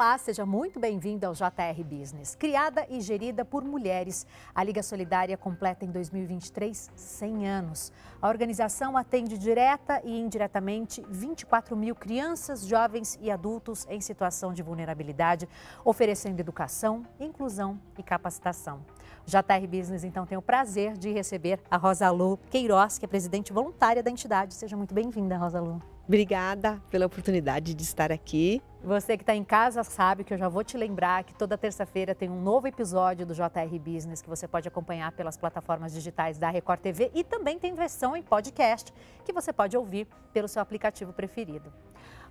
Olá, 0.00 0.16
seja 0.16 0.46
muito 0.46 0.80
bem-vindo 0.80 1.26
ao 1.26 1.34
JR 1.34 1.84
Business. 1.84 2.34
Criada 2.34 2.86
e 2.88 3.02
gerida 3.02 3.44
por 3.44 3.62
mulheres, 3.62 4.26
a 4.54 4.64
Liga 4.64 4.82
Solidária 4.82 5.36
completa 5.36 5.84
em 5.84 5.90
2023 5.90 6.90
100 6.96 7.46
anos. 7.46 7.92
A 8.18 8.26
organização 8.26 8.96
atende 8.96 9.36
direta 9.36 10.00
e 10.02 10.18
indiretamente 10.18 11.04
24 11.06 11.76
mil 11.76 11.94
crianças, 11.94 12.66
jovens 12.66 13.18
e 13.20 13.30
adultos 13.30 13.86
em 13.90 14.00
situação 14.00 14.54
de 14.54 14.62
vulnerabilidade, 14.62 15.46
oferecendo 15.84 16.40
educação, 16.40 17.04
inclusão 17.20 17.78
e 17.98 18.02
capacitação. 18.02 18.80
JR 19.26 19.66
Business, 19.68 20.02
então, 20.02 20.24
tem 20.24 20.38
o 20.38 20.42
prazer 20.42 20.96
de 20.96 21.12
receber 21.12 21.60
a 21.70 21.76
Rosalu 21.76 22.38
Queiroz, 22.48 22.96
que 22.96 23.04
é 23.04 23.08
presidente 23.08 23.52
voluntária 23.52 24.02
da 24.02 24.10
entidade. 24.10 24.54
Seja 24.54 24.78
muito 24.78 24.94
bem-vinda, 24.94 25.36
Rosalu. 25.36 25.82
Obrigada 26.10 26.82
pela 26.90 27.06
oportunidade 27.06 27.72
de 27.72 27.84
estar 27.84 28.10
aqui. 28.10 28.60
Você 28.82 29.16
que 29.16 29.22
está 29.22 29.32
em 29.32 29.44
casa 29.44 29.84
sabe 29.84 30.24
que 30.24 30.34
eu 30.34 30.38
já 30.38 30.48
vou 30.48 30.64
te 30.64 30.76
lembrar 30.76 31.22
que 31.22 31.32
toda 31.32 31.56
terça-feira 31.56 32.16
tem 32.16 32.28
um 32.28 32.42
novo 32.42 32.66
episódio 32.66 33.24
do 33.24 33.32
JR 33.32 33.78
Business 33.78 34.20
que 34.20 34.28
você 34.28 34.48
pode 34.48 34.66
acompanhar 34.66 35.12
pelas 35.12 35.36
plataformas 35.36 35.92
digitais 35.92 36.36
da 36.36 36.50
Record 36.50 36.80
TV 36.80 37.12
e 37.14 37.22
também 37.22 37.60
tem 37.60 37.76
versão 37.76 38.16
em 38.16 38.24
podcast 38.24 38.92
que 39.24 39.32
você 39.32 39.52
pode 39.52 39.76
ouvir 39.76 40.08
pelo 40.32 40.48
seu 40.48 40.60
aplicativo 40.60 41.12
preferido. 41.12 41.72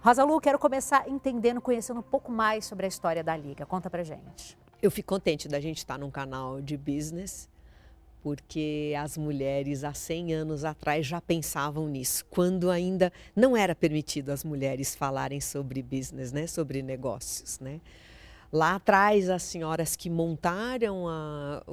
Rosa 0.02 0.26
Lu, 0.26 0.42
quero 0.42 0.60
começar 0.60 1.08
entendendo, 1.08 1.62
conhecendo 1.62 2.02
um 2.02 2.04
pouco 2.04 2.34
mais 2.34 2.66
sobre 2.66 2.86
a 2.86 2.90
história 2.90 3.24
da 3.24 3.38
Liga. 3.38 3.66
Conta 3.66 3.90
pra 3.90 4.04
gente. 4.04 4.58
Eu 4.82 4.92
fico 4.92 5.16
contente 5.16 5.48
da 5.48 5.62
gente 5.62 5.78
estar 5.78 5.98
num 5.98 6.12
canal 6.12 6.60
de 6.60 6.76
business 6.76 7.48
porque 8.22 8.94
as 8.98 9.18
mulheres 9.18 9.84
há 9.84 9.94
100 9.94 10.34
anos 10.34 10.66
atrás 10.66 11.06
já 11.06 11.22
pensavam 11.22 11.88
nisso, 11.88 12.26
quando 12.30 12.70
ainda 12.70 13.12
não 13.36 13.56
era 13.56 13.74
permitido 13.74 14.30
as 14.30 14.44
mulheres 14.44 14.96
falarem 14.96 15.40
sobre 15.40 15.82
business, 15.82 16.32
né, 16.32 16.48
sobre 16.48 16.82
negócios, 16.82 17.60
né? 17.60 17.80
Lá 18.52 18.76
atrás, 18.76 19.30
as 19.30 19.44
senhoras 19.44 19.96
que 19.96 20.10
montaram, 20.10 21.08
a, 21.08 21.64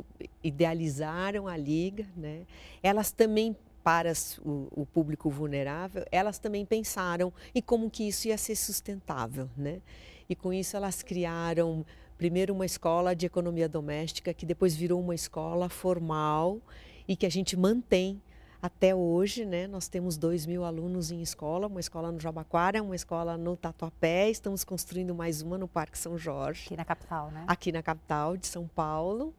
idealizaram 0.45 1.49
a 1.49 1.57
liga, 1.57 2.07
né? 2.15 2.43
Elas 2.83 3.11
também 3.11 3.57
para 3.83 4.13
o, 4.45 4.69
o, 4.83 4.85
público 4.85 5.31
vulnerável, 5.31 6.05
elas 6.11 6.39
também 6.39 6.67
pensaram 6.67 7.33
em 7.55 7.63
como 7.63 7.89
que 7.89 8.09
isso 8.09 8.29
ia 8.29 8.37
ser 8.37 8.57
sustentável, 8.57 9.49
né? 9.57 9.81
E 10.29 10.35
com 10.35 10.53
isso 10.53 10.77
elas 10.77 11.03
criaram 11.03 11.87
primeiro 12.19 12.55
uma 12.55 12.67
escola 12.67 13.15
de 13.15 13.27
economia 13.27 13.69
doméstica, 13.69 14.33
que 14.33 14.47
depois 14.47 14.75
virou 14.75 15.01
uma 15.01 15.15
escola 15.15 15.69
formal 15.69 16.61
e 17.07 17.15
que 17.15 17.27
a 17.27 17.31
gente 17.31 17.57
mantém 17.57 18.21
até 18.61 18.95
hoje, 18.95 19.45
né? 19.45 19.67
Nós 19.67 19.87
temos 19.87 20.17
dois 20.17 20.47
mil 20.47 20.65
alunos 20.65 21.11
em 21.11 21.21
escola, 21.23 21.67
uma 21.67 21.81
escola 21.81 22.11
no 22.11 22.19
Jabaquara, 22.19 22.83
uma 22.83 22.97
escola 22.97 23.37
no 23.37 23.57
Tatuapé, 23.57 24.31
estamos 24.31 24.65
construindo 24.65 25.15
mais 25.15 25.43
uma 25.43 25.57
no 25.59 25.69
Parque 25.69 25.99
São 25.99 26.17
Jorge. 26.19 26.67
Aqui 26.67 26.77
na 26.77 26.85
capital, 26.85 27.31
né? 27.31 27.45
Aqui 27.47 27.73
na 27.73 27.83
capital 27.83 28.37
de 28.37 28.47
São 28.47 28.67
Paulo. 28.67 29.35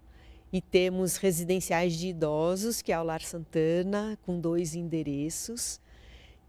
E 0.51 0.61
temos 0.61 1.17
residenciais 1.17 1.93
de 1.97 2.07
idosos, 2.07 2.81
que 2.81 2.93
é 2.93 2.99
o 2.99 3.03
Lar 3.03 3.21
Santana, 3.21 4.17
com 4.25 4.39
dois 4.39 4.75
endereços, 4.75 5.81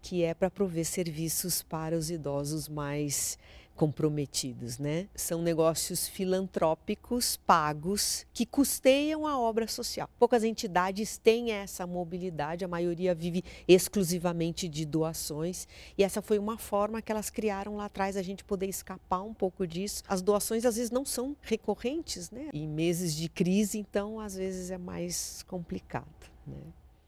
que 0.01 0.23
é 0.23 0.33
para 0.33 0.49
prover 0.49 0.85
serviços 0.85 1.61
para 1.61 1.97
os 1.97 2.09
idosos 2.09 2.69
mais 2.69 3.37
comprometidos, 3.79 4.77
né? 4.77 5.07
São 5.15 5.41
negócios 5.41 6.05
filantrópicos 6.05 7.37
pagos 7.37 8.25
que 8.33 8.45
custeiam 8.45 9.25
a 9.25 9.39
obra 9.39 9.69
social. 9.69 10.09
Poucas 10.19 10.43
entidades 10.43 11.17
têm 11.17 11.53
essa 11.53 11.87
mobilidade, 11.87 12.65
a 12.65 12.67
maioria 12.67 13.15
vive 13.15 13.41
exclusivamente 13.65 14.67
de 14.67 14.85
doações, 14.85 15.65
e 15.97 16.03
essa 16.03 16.21
foi 16.21 16.37
uma 16.37 16.57
forma 16.57 17.01
que 17.01 17.09
elas 17.09 17.29
criaram 17.29 17.77
lá 17.77 17.85
atrás 17.85 18.17
a 18.17 18.21
gente 18.21 18.43
poder 18.43 18.67
escapar 18.67 19.21
um 19.21 19.33
pouco 19.33 19.65
disso. 19.65 20.03
As 20.09 20.21
doações 20.21 20.65
às 20.65 20.75
vezes 20.75 20.91
não 20.91 21.05
são 21.05 21.33
recorrentes, 21.41 22.29
né? 22.31 22.49
Em 22.53 22.67
meses 22.67 23.15
de 23.15 23.29
crise, 23.29 23.77
então 23.77 24.19
às 24.19 24.35
vezes 24.35 24.71
é 24.71 24.77
mais 24.77 25.41
complicado, 25.43 26.29
né? 26.45 26.57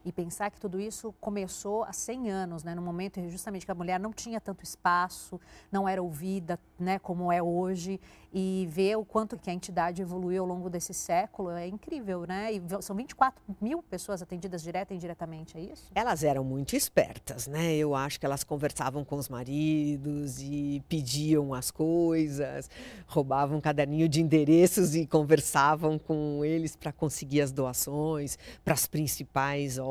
E 0.03 0.11
pensar 0.11 0.49
que 0.49 0.59
tudo 0.59 0.79
isso 0.79 1.13
começou 1.19 1.83
há 1.83 1.93
100 1.93 2.29
anos, 2.29 2.63
né, 2.63 2.73
no 2.73 2.81
momento 2.81 3.21
justamente 3.29 3.65
que 3.65 3.71
a 3.71 3.75
mulher 3.75 3.99
não 3.99 4.11
tinha 4.11 4.41
tanto 4.41 4.63
espaço, 4.63 5.39
não 5.71 5.87
era 5.87 6.01
ouvida, 6.01 6.59
né, 6.79 6.97
como 6.99 7.31
é 7.31 7.41
hoje, 7.41 7.99
e 8.33 8.67
ver 8.71 8.97
o 8.97 9.05
quanto 9.05 9.37
que 9.37 9.49
a 9.49 9.53
entidade 9.53 10.01
evoluiu 10.01 10.41
ao 10.43 10.47
longo 10.47 10.69
desse 10.69 10.93
século 10.93 11.51
é 11.51 11.67
incrível, 11.67 12.25
né? 12.25 12.53
E 12.53 12.61
são 12.81 12.95
24 12.95 13.41
mil 13.59 13.83
pessoas 13.83 14.21
atendidas 14.21 14.61
direta 14.63 14.93
e 14.93 14.97
indiretamente, 14.97 15.57
é 15.57 15.61
isso? 15.61 15.91
Elas 15.93 16.23
eram 16.23 16.43
muito 16.43 16.75
espertas, 16.75 17.47
né? 17.47 17.75
Eu 17.75 17.93
acho 17.93 18.19
que 18.19 18.25
elas 18.25 18.43
conversavam 18.43 19.03
com 19.03 19.17
os 19.17 19.27
maridos 19.27 20.41
e 20.41 20.81
pediam 20.87 21.53
as 21.53 21.71
coisas, 21.71 22.69
roubavam 23.05 23.57
um 23.57 23.61
caderninho 23.61 24.07
de 24.07 24.21
endereços 24.21 24.95
e 24.95 25.05
conversavam 25.05 25.99
com 25.99 26.43
eles 26.45 26.75
para 26.75 26.91
conseguir 26.91 27.41
as 27.41 27.51
doações 27.51 28.37
para 28.63 28.73
as 28.73 28.87
principais 28.87 29.77
obras, 29.77 29.90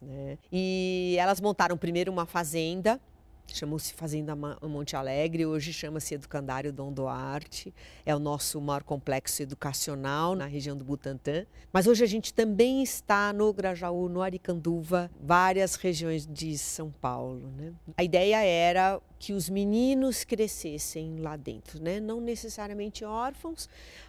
né? 0.00 0.38
E 0.52 1.16
elas 1.18 1.40
montaram 1.40 1.76
primeiro 1.76 2.12
uma 2.12 2.26
fazenda 2.26 3.00
chamou-se 3.54 3.92
Fazenda 3.94 4.34
Monte 4.34 4.96
Alegre, 4.96 5.46
hoje 5.46 5.72
chama-se 5.72 6.14
Educandário 6.14 6.72
Dom 6.72 6.92
Duarte, 6.92 7.72
é 8.04 8.14
o 8.14 8.18
nosso 8.18 8.60
maior 8.60 8.82
complexo 8.82 9.42
educacional 9.42 10.34
na 10.34 10.46
região 10.46 10.76
do 10.76 10.84
Butantã. 10.84 11.46
Mas 11.72 11.86
hoje 11.86 12.02
a 12.02 12.06
gente 12.06 12.32
também 12.34 12.82
está 12.82 13.32
no 13.32 13.52
Grajaú, 13.52 14.08
no 14.08 14.22
Aricanduva, 14.22 15.10
várias 15.20 15.76
regiões 15.76 16.26
de 16.26 16.56
São 16.58 16.90
Paulo. 16.90 17.50
Né? 17.56 17.72
A 17.96 18.04
ideia 18.04 18.42
era 18.42 19.00
que 19.18 19.32
os 19.32 19.48
meninos 19.48 20.24
crescessem 20.24 21.16
lá 21.18 21.36
dentro, 21.36 21.82
né? 21.82 21.98
não 21.98 22.20
necessariamente 22.20 23.04
órfãos, 23.04 23.68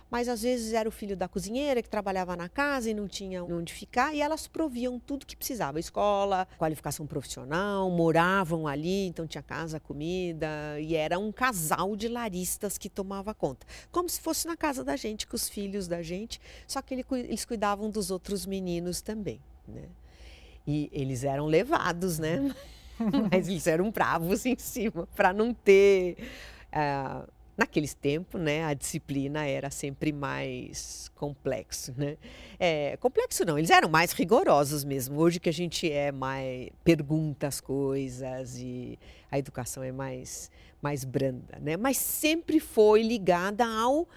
mas 0.09 0.29
às 0.29 0.41
vezes 0.41 0.73
era 0.73 0.87
o 0.87 0.91
filho 0.91 1.15
da 1.15 1.27
cozinheira 1.27 1.81
que 1.81 1.89
trabalhava 1.89 2.35
na 2.35 2.47
casa 2.47 2.89
e 2.89 2.93
não 2.93 3.07
tinha 3.07 3.43
onde 3.43 3.73
ficar, 3.73 4.13
e 4.13 4.21
elas 4.21 4.47
proviam 4.47 4.99
tudo 4.99 5.25
que 5.25 5.35
precisava: 5.35 5.79
escola, 5.79 6.47
qualificação 6.57 7.05
profissional, 7.05 7.89
moravam 7.89 8.67
ali, 8.67 9.07
então 9.07 9.27
tinha 9.27 9.43
casa, 9.43 9.79
comida, 9.79 10.79
e 10.79 10.95
era 10.95 11.19
um 11.19 11.31
casal 11.31 11.95
de 11.95 12.07
laristas 12.07 12.77
que 12.77 12.89
tomava 12.89 13.33
conta. 13.33 13.65
Como 13.91 14.09
se 14.09 14.19
fosse 14.21 14.47
na 14.47 14.55
casa 14.55 14.83
da 14.83 14.95
gente, 14.95 15.27
com 15.27 15.35
os 15.35 15.49
filhos 15.49 15.87
da 15.87 16.01
gente, 16.01 16.39
só 16.65 16.81
que 16.81 16.93
eles 17.11 17.45
cuidavam 17.45 17.89
dos 17.89 18.09
outros 18.09 18.45
meninos 18.45 19.01
também. 19.01 19.41
Né? 19.67 19.89
E 20.65 20.89
eles 20.91 21.23
eram 21.23 21.45
levados, 21.45 22.19
né? 22.19 22.53
Mas 23.31 23.47
eles 23.47 23.67
eram 23.67 23.91
bravos 23.91 24.45
em 24.45 24.57
cima, 24.57 25.07
para 25.15 25.33
não 25.33 25.53
ter. 25.53 26.17
Uh, 26.67 27.27
naqueles 27.57 27.95
tempos, 27.95 28.39
né, 28.39 28.63
a 28.65 28.73
disciplina 28.75 29.45
era 29.47 29.71
sempre 29.71 30.13
mais 30.13 31.09
complexo, 31.15 31.91
né? 31.97 32.15
É, 32.59 32.95
complexo 32.97 33.43
não, 33.43 33.57
eles 33.57 33.71
eram 33.71 33.89
mais 33.89 34.11
rigorosos 34.11 34.83
mesmo. 34.83 35.19
Hoje 35.19 35.39
que 35.39 35.49
a 35.49 35.53
gente 35.53 35.91
é 35.91 36.11
mais 36.11 36.69
pergunta 36.83 37.47
as 37.47 37.59
coisas 37.59 38.57
e 38.59 38.99
a 39.31 39.39
educação 39.39 39.81
é 39.81 39.91
mais 39.91 40.51
mais 40.79 41.03
branda, 41.03 41.57
né? 41.59 41.75
Mas 41.75 41.97
sempre 41.97 42.59
foi 42.59 43.01
ligada 43.01 43.65
ao 43.65 44.07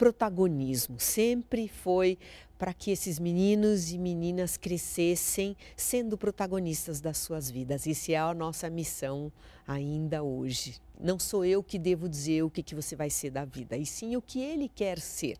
protagonismo, 0.00 0.98
sempre 0.98 1.68
foi 1.68 2.16
para 2.58 2.72
que 2.72 2.90
esses 2.90 3.18
meninos 3.18 3.92
e 3.92 3.98
meninas 3.98 4.56
crescessem 4.56 5.54
sendo 5.76 6.16
protagonistas 6.16 7.02
das 7.02 7.18
suas 7.18 7.50
vidas. 7.50 7.84
Isso 7.84 8.10
é 8.10 8.16
a 8.16 8.32
nossa 8.32 8.70
missão 8.70 9.30
ainda 9.68 10.22
hoje. 10.22 10.80
Não 10.98 11.18
sou 11.18 11.44
eu 11.44 11.62
que 11.62 11.78
devo 11.78 12.08
dizer 12.08 12.42
o 12.42 12.48
que, 12.48 12.62
que 12.62 12.74
você 12.74 12.96
vai 12.96 13.10
ser 13.10 13.28
da 13.28 13.44
vida, 13.44 13.76
e 13.76 13.84
sim 13.84 14.16
o 14.16 14.22
que 14.22 14.40
ele 14.40 14.70
quer 14.70 14.98
ser. 14.98 15.36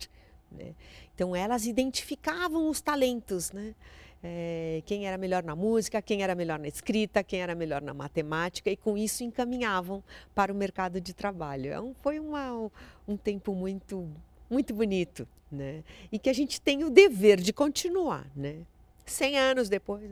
Né? 0.52 0.74
Então 1.14 1.34
elas 1.34 1.64
identificavam 1.64 2.68
os 2.68 2.82
talentos, 2.82 3.52
né? 3.52 3.74
É, 4.22 4.82
quem 4.84 5.06
era 5.06 5.16
melhor 5.16 5.42
na 5.42 5.56
música, 5.56 6.02
quem 6.02 6.22
era 6.22 6.34
melhor 6.34 6.58
na 6.58 6.68
escrita, 6.68 7.24
quem 7.24 7.40
era 7.40 7.54
melhor 7.54 7.80
na 7.80 7.94
matemática, 7.94 8.70
e 8.70 8.76
com 8.76 8.98
isso 8.98 9.24
encaminhavam 9.24 10.04
para 10.34 10.52
o 10.52 10.54
mercado 10.54 11.00
de 11.00 11.14
trabalho. 11.14 11.68
Então, 11.68 11.96
foi 12.02 12.20
uma, 12.20 12.70
um 13.08 13.16
tempo 13.16 13.54
muito 13.54 14.06
muito 14.50 14.74
bonito, 14.74 15.26
né? 15.50 15.84
E 16.10 16.18
que 16.18 16.28
a 16.28 16.32
gente 16.32 16.60
tem 16.60 16.84
o 16.84 16.90
dever 16.90 17.40
de 17.40 17.52
continuar, 17.52 18.26
né? 18.34 18.62
100 19.06 19.38
anos 19.38 19.68
depois. 19.68 20.10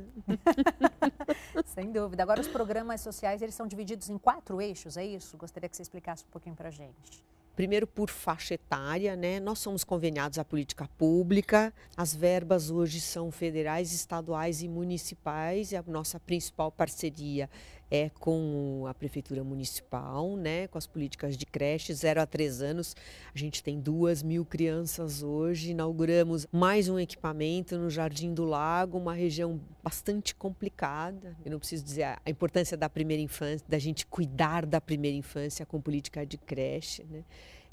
Sem 1.66 1.92
dúvida. 1.92 2.22
Agora, 2.22 2.40
os 2.40 2.48
programas 2.48 3.00
sociais, 3.00 3.42
eles 3.42 3.54
são 3.54 3.66
divididos 3.66 4.08
em 4.08 4.18
quatro 4.18 4.60
eixos, 4.60 4.96
é 4.96 5.06
isso? 5.06 5.36
Gostaria 5.36 5.68
que 5.68 5.76
você 5.76 5.82
explicasse 5.82 6.24
um 6.24 6.30
pouquinho 6.30 6.56
para 6.56 6.68
a 6.68 6.72
gente. 6.72 7.22
Primeiro 7.54 7.88
por 7.88 8.08
faixa 8.08 8.54
etária, 8.54 9.16
né? 9.16 9.40
Nós 9.40 9.58
somos 9.58 9.82
conveniados 9.82 10.38
à 10.38 10.44
política 10.44 10.88
pública. 10.96 11.74
As 11.96 12.14
verbas 12.14 12.70
hoje 12.70 13.00
são 13.00 13.32
federais, 13.32 13.92
estaduais 13.92 14.62
e 14.62 14.68
municipais. 14.68 15.72
E 15.72 15.76
a 15.76 15.82
nossa 15.84 16.20
principal 16.20 16.70
parceria 16.70 17.50
é 17.90 18.10
com 18.10 18.84
a 18.88 18.94
prefeitura 18.94 19.42
municipal, 19.42 20.36
né? 20.36 20.68
Com 20.68 20.78
as 20.78 20.86
políticas 20.86 21.36
de 21.36 21.46
creche, 21.46 21.92
0 21.92 22.20
a 22.20 22.26
3 22.26 22.62
anos. 22.62 22.94
A 23.34 23.38
gente 23.38 23.62
tem 23.62 23.80
duas 23.80 24.22
mil 24.22 24.44
crianças 24.44 25.22
hoje. 25.22 25.70
Inauguramos 25.70 26.46
mais 26.52 26.88
um 26.88 26.98
equipamento 26.98 27.78
no 27.78 27.88
Jardim 27.88 28.34
do 28.34 28.44
Lago, 28.44 28.98
uma 28.98 29.14
região 29.14 29.60
bastante 29.82 30.34
complicada. 30.34 31.36
Eu 31.44 31.50
não 31.50 31.58
preciso 31.58 31.84
dizer 31.84 32.04
a 32.04 32.30
importância 32.30 32.76
da 32.76 32.88
primeira 32.88 33.22
infância, 33.22 33.66
da 33.68 33.78
gente 33.78 34.06
cuidar 34.06 34.66
da 34.66 34.80
primeira 34.80 35.16
infância 35.16 35.64
com 35.64 35.80
política 35.80 36.26
de 36.26 36.36
creche, 36.36 37.04
né? 37.04 37.24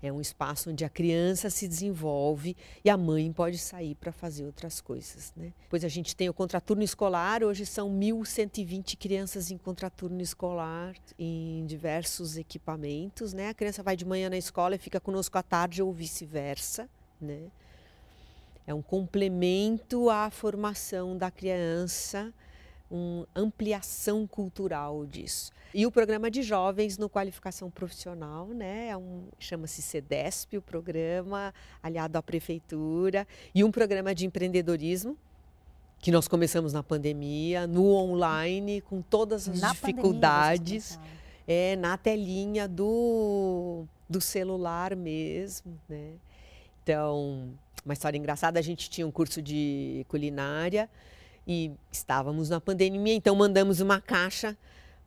É 0.02 0.12
um 0.12 0.20
espaço 0.20 0.70
onde 0.70 0.84
a 0.84 0.90
criança 0.90 1.50
se 1.50 1.68
desenvolve 1.68 2.56
e 2.84 2.90
a 2.90 2.98
mãe 2.98 3.32
pode 3.32 3.58
sair 3.58 3.96
para 3.96 4.12
fazer 4.12 4.46
outras 4.46 4.82
coisas. 4.82 5.34
Né? 5.36 5.54
Depois 5.62 5.84
a 5.84 5.88
gente 5.88 6.16
tem 6.16 6.30
o 6.30 6.34
contraturno 6.34 6.84
escolar, 6.84 7.44
hoje 7.44 7.66
são 7.66 7.90
1.120 7.90 8.98
crianças 8.98 9.52
em 9.52 9.58
contraturno 9.58 10.22
escolar, 10.22 10.96
em 11.18 11.66
diversos 11.66 12.38
equipamentos. 12.38 13.34
Né? 13.34 13.50
A 13.50 13.54
criança 13.54 13.82
vai 13.82 13.96
de 13.96 14.06
manhã 14.06 14.30
na 14.30 14.38
escola 14.38 14.76
e 14.76 14.78
fica 14.80 15.00
conosco 15.00 15.38
à 15.38 15.44
tarde 15.44 15.82
ou 15.82 15.92
vice-versa. 15.94 16.90
Né? 17.20 17.48
É 18.68 18.74
um 18.74 18.82
complemento 18.82 20.10
à 20.10 20.30
formação 20.30 21.18
da 21.18 21.32
criança 21.32 22.34
uma 22.90 23.28
ampliação 23.36 24.28
cultural 24.28 25.06
disso. 25.06 25.52
E 25.74 25.86
o 25.86 25.92
programa 25.92 26.32
de 26.32 26.42
jovens 26.42 26.98
no 26.98 27.10
qualificação 27.10 27.70
profissional, 27.70 28.48
né, 28.48 28.90
é 28.90 28.98
um 28.98 29.24
chama-se 29.40 29.82
CEDESP, 29.82 30.58
o 30.58 30.62
programa 30.62 31.54
aliado 31.82 32.18
à 32.18 32.24
prefeitura, 32.24 33.28
e 33.54 33.64
um 33.64 33.72
programa 33.72 34.16
de 34.16 34.26
empreendedorismo 34.26 35.18
que 36.00 36.12
nós 36.12 36.28
começamos 36.28 36.72
na 36.72 36.84
pandemia, 36.84 37.66
no 37.66 37.94
online, 37.96 38.82
com 38.82 39.02
todas 39.02 39.50
as 39.50 39.60
na 39.60 39.72
dificuldades, 39.72 41.00
é 41.48 41.76
na 41.76 41.98
telinha 41.98 42.68
do 42.68 43.86
do 44.08 44.22
celular 44.22 44.96
mesmo, 44.96 45.80
né? 45.90 46.12
Então, 46.84 47.50
uma 47.84 47.94
história 47.94 48.18
engraçada, 48.18 48.60
a 48.60 48.62
gente 48.62 48.88
tinha 48.90 49.06
um 49.06 49.12
curso 49.12 49.42
de 49.42 50.06
culinária 50.08 50.88
e 51.48 51.72
estávamos 51.92 52.50
na 52.50 52.60
pandemia, 52.60 53.14
então 53.14 53.36
mandamos 53.36 53.80
uma 53.80 54.02
caixa 54.02 54.58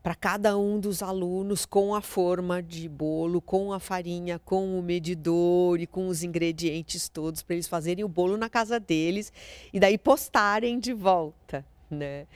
para 0.03 0.15
cada 0.15 0.57
um 0.57 0.79
dos 0.79 1.03
alunos 1.03 1.67
com 1.67 1.95
a 1.95 2.01
forma 2.01 2.63
de 2.63 2.89
bolo, 2.89 3.41
com 3.41 3.73
a 3.73 3.81
farinha, 3.81 4.39
com 4.39 4.79
o 4.79 4.83
medidor 4.83 5.81
e 5.81 5.87
com 5.87 6.09
os 6.09 6.23
ingredientes 6.23 7.09
todos 7.09 7.43
para 7.43 7.57
eles 7.57 7.69
fazerem 7.69 8.05
o 8.05 8.09
bolo 8.09 8.37
na 8.37 8.49
casa 8.49 8.79
deles 8.79 9.33
e 9.73 9.81
daí 9.81 9.99
postarem 9.99 10.79
de 10.79 10.93
volta, 10.93 11.65
né? 11.91 12.27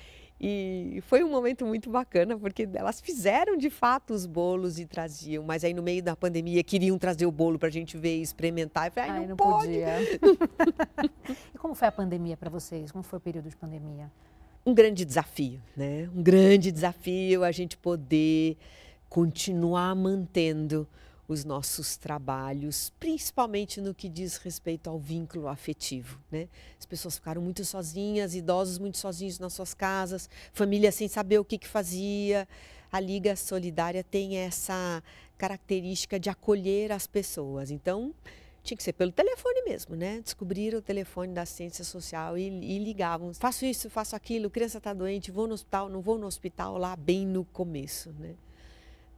E 0.45 1.01
foi 1.07 1.23
um 1.23 1.31
momento 1.31 1.65
muito 1.65 1.89
bacana, 1.89 2.37
porque 2.37 2.69
elas 2.75 3.01
fizeram 3.01 3.57
de 3.57 3.71
fato 3.71 4.13
os 4.13 4.27
bolos 4.27 4.77
e 4.81 4.85
traziam, 4.85 5.45
mas 5.45 5.63
aí 5.63 5.73
no 5.73 5.85
meio 5.85 6.03
da 6.03 6.17
pandemia 6.17 6.65
queriam 6.65 6.99
trazer 6.99 7.27
o 7.27 7.31
bolo 7.31 7.61
para 7.61 7.69
a 7.69 7.71
gente 7.71 7.97
ver 7.97 8.19
e 8.19 8.23
experimentar. 8.23 8.89
E 8.89 8.91
falei, 8.91 9.11
ai, 9.11 9.21
não, 9.21 9.29
não 9.29 9.37
pode. 9.37 9.67
Podia. 9.69 9.99
e 11.55 11.59
como 11.59 11.77
foi 11.77 11.87
a 11.87 11.93
pandemia 11.93 12.37
para 12.37 12.51
vocês? 12.51 12.91
Como 12.91 13.05
foi 13.05 13.19
o 13.19 13.21
período 13.21 13.49
de 13.49 13.57
pandemia? 13.57 14.11
Um 14.67 14.75
grande 14.75 15.05
desafio, 15.05 15.61
né? 15.77 16.11
Um 16.13 16.21
grande 16.21 16.73
desafio 16.73 17.45
a 17.45 17.53
gente 17.53 17.77
poder 17.77 18.57
continuar 19.09 19.95
mantendo 19.95 20.89
os 21.29 21.45
nossos 21.45 21.97
trabalhos, 21.97 22.93
principalmente 22.99 23.81
no 23.81 23.95
que 23.95 24.09
diz 24.09 24.37
respeito 24.37 24.91
ao 24.91 24.99
vínculo 24.99 25.49
afetivo. 25.49 26.21
Né? 26.31 26.49
As 26.79 26.85
pessoas 26.85 27.17
ficaram 27.17 27.41
muito 27.41 27.65
sozinhas, 27.65 28.35
idosos 28.35 28.79
muito 28.79 28.99
sozinhos 28.99 29.39
nas 29.39 29.53
suas 29.53 29.73
casas, 29.73 30.29
família 30.53 30.91
sem 30.91 31.09
saber 31.09 31.39
o 31.39 31.45
que, 31.45 31.59
que 31.59 31.69
fazia. 31.69 32.47
A 32.91 33.01
Liga 33.01 33.35
Solidária 33.37 34.05
tem 34.05 34.37
essa 34.37 35.03
característica 35.39 36.21
de 36.21 36.29
acolher 36.29 36.93
as 36.93 37.07
pessoas. 37.07 37.71
Então, 37.71 38.15
tinha 38.63 38.77
que 38.77 38.83
ser 38.83 38.93
pelo 38.93 39.11
telefone 39.11 39.63
mesmo, 39.63 39.97
né? 39.97 40.21
Descobriram 40.21 40.79
o 40.79 40.83
telefone 40.83 41.33
da 41.33 41.43
assistência 41.43 41.85
social 41.85 42.39
e, 42.39 42.47
e 42.47 42.79
ligavam. 42.79 43.33
Faço 43.35 43.65
isso, 43.65 43.91
faço 43.91 44.15
aquilo, 44.15 44.51
criança 44.51 44.79
está 44.79 44.93
doente, 44.93 45.31
vou 45.31 45.47
no 45.47 45.55
hospital, 45.55 45.89
não 45.89 46.01
vou 46.01 46.19
no 46.19 46.27
hospital, 46.27 46.79
lá 46.79 46.95
bem 46.95 47.27
no 47.27 47.45
começo, 47.45 48.13
né? 48.19 48.35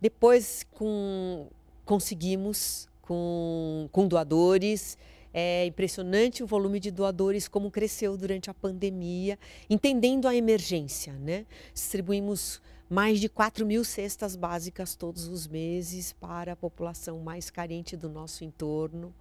Depois, 0.01 0.65
com 0.71 1.49
conseguimos 1.85 2.89
com, 3.03 3.89
com 3.93 4.07
doadores. 4.07 4.97
É 5.33 5.67
impressionante 5.67 6.43
o 6.43 6.47
volume 6.47 6.79
de 6.79 6.91
doadores, 6.91 7.49
como 7.49 7.71
cresceu 7.71 8.17
durante 8.17 8.49
a 8.51 8.55
pandemia, 8.55 9.39
entendendo 9.69 10.29
a 10.29 10.35
emergência. 10.35 11.13
Né? 11.15 11.45
Distribuímos 11.73 12.61
mais 12.89 13.19
de 13.19 13.29
4 13.29 13.67
mil 13.67 13.83
cestas 13.83 14.37
básicas 14.37 14.95
todos 14.95 15.27
os 15.27 15.49
meses 15.49 16.13
para 16.13 16.53
a 16.53 16.57
população 16.57 17.19
mais 17.19 17.51
carente 17.51 17.97
do 17.97 18.09
nosso 18.09 18.45
entorno 18.45 19.13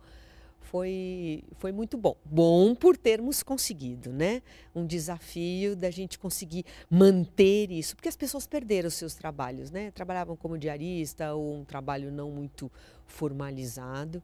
foi, 0.63 1.44
foi 1.57 1.71
muito 1.71 1.98
bom. 1.98 2.15
Bom 2.25 2.74
por 2.74 2.98
termos 2.98 3.44
conseguido, 3.44 4.12
né? 4.12 4.42
Um 4.74 4.86
desafio 4.86 5.75
da 5.75 5.92
gente 5.92 6.18
conseguir 6.18 6.65
manter 6.89 7.71
isso, 7.71 7.95
porque 7.95 8.10
as 8.10 8.15
pessoas 8.15 8.48
perderam 8.48 8.89
seus 8.89 9.13
trabalhos, 9.13 9.69
né? 9.69 9.92
Trabalhavam 9.92 10.36
como 10.36 10.57
diarista 10.57 11.33
ou 11.33 11.60
um 11.60 11.65
trabalho 11.65 12.12
não 12.12 12.31
muito 12.31 12.71
formalizado. 13.06 14.21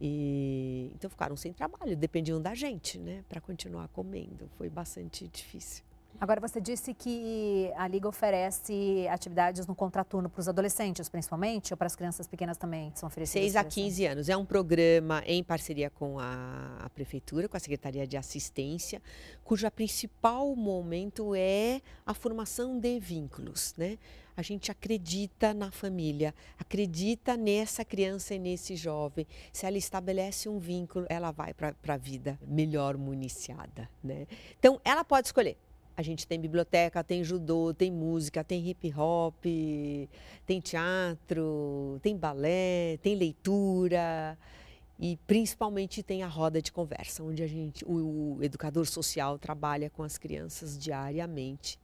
E 0.00 0.90
então 0.94 1.08
ficaram 1.08 1.36
sem 1.36 1.52
trabalho, 1.52 1.96
dependiam 1.96 2.40
da 2.40 2.54
gente, 2.54 2.98
né, 2.98 3.24
para 3.28 3.40
continuar 3.40 3.88
comendo. 3.88 4.50
Foi 4.58 4.68
bastante 4.68 5.26
difícil. 5.28 5.85
Agora, 6.20 6.40
você 6.40 6.60
disse 6.60 6.94
que 6.94 7.70
a 7.76 7.86
Liga 7.86 8.08
oferece 8.08 9.06
atividades 9.08 9.66
no 9.66 9.74
contraturno 9.74 10.30
para 10.30 10.40
os 10.40 10.48
adolescentes, 10.48 11.08
principalmente, 11.08 11.72
ou 11.72 11.76
para 11.76 11.86
as 11.86 11.94
crianças 11.94 12.26
pequenas 12.26 12.56
também 12.56 12.90
são 12.94 13.06
oferecidas? 13.06 13.52
6 13.52 13.56
a 13.56 13.64
15 13.64 14.06
anos. 14.06 14.28
É 14.28 14.36
um 14.36 14.44
programa 14.44 15.22
em 15.26 15.44
parceria 15.44 15.90
com 15.90 16.18
a, 16.18 16.78
a, 16.80 16.90
Prefeitura, 16.90 17.48
com 17.48 17.56
a 17.56 17.60
Secretaria 17.60 18.06
de 18.06 18.16
Assistência, 18.16 19.02
cujo 19.44 19.66
principal 19.70 20.56
momento 20.56 21.34
é 21.34 21.82
a 22.04 22.14
formação 22.14 22.78
de 22.78 22.98
vínculos, 22.98 23.74
né? 23.76 23.98
A 24.36 24.42
gente 24.42 24.70
acredita 24.70 25.54
na 25.54 25.70
família, 25.70 26.34
acredita 26.58 27.36
nessa 27.36 27.84
criança 27.84 28.34
e 28.34 28.38
nesse 28.38 28.76
jovem. 28.76 29.26
Se 29.50 29.64
ela 29.64 29.78
estabelece 29.78 30.48
um 30.48 30.58
vínculo, 30.58 31.06
ela 31.08 31.30
vai 31.30 31.54
para 31.54 31.74
a 31.88 31.96
vida 31.96 32.38
melhor 32.46 32.98
municiada, 32.98 33.88
né? 34.04 34.26
Então, 34.58 34.78
ela 34.84 35.04
pode 35.04 35.28
escolher 35.28 35.56
a 35.96 36.02
gente 36.02 36.26
tem 36.26 36.38
biblioteca, 36.38 37.02
tem 37.02 37.24
judô, 37.24 37.72
tem 37.72 37.90
música, 37.90 38.44
tem 38.44 38.68
hip 38.68 38.92
hop, 38.94 39.44
tem 40.46 40.60
teatro, 40.60 41.98
tem 42.02 42.16
balé, 42.16 42.98
tem 43.02 43.14
leitura 43.14 44.36
e 44.98 45.18
principalmente 45.26 46.02
tem 46.02 46.22
a 46.22 46.28
roda 46.28 46.60
de 46.60 46.70
conversa, 46.70 47.22
onde 47.22 47.42
a 47.42 47.46
gente, 47.46 47.84
o, 47.84 48.36
o 48.38 48.42
educador 48.42 48.86
social 48.86 49.38
trabalha 49.38 49.90
com 49.90 50.02
as 50.02 50.18
crianças 50.18 50.78
diariamente 50.78 51.78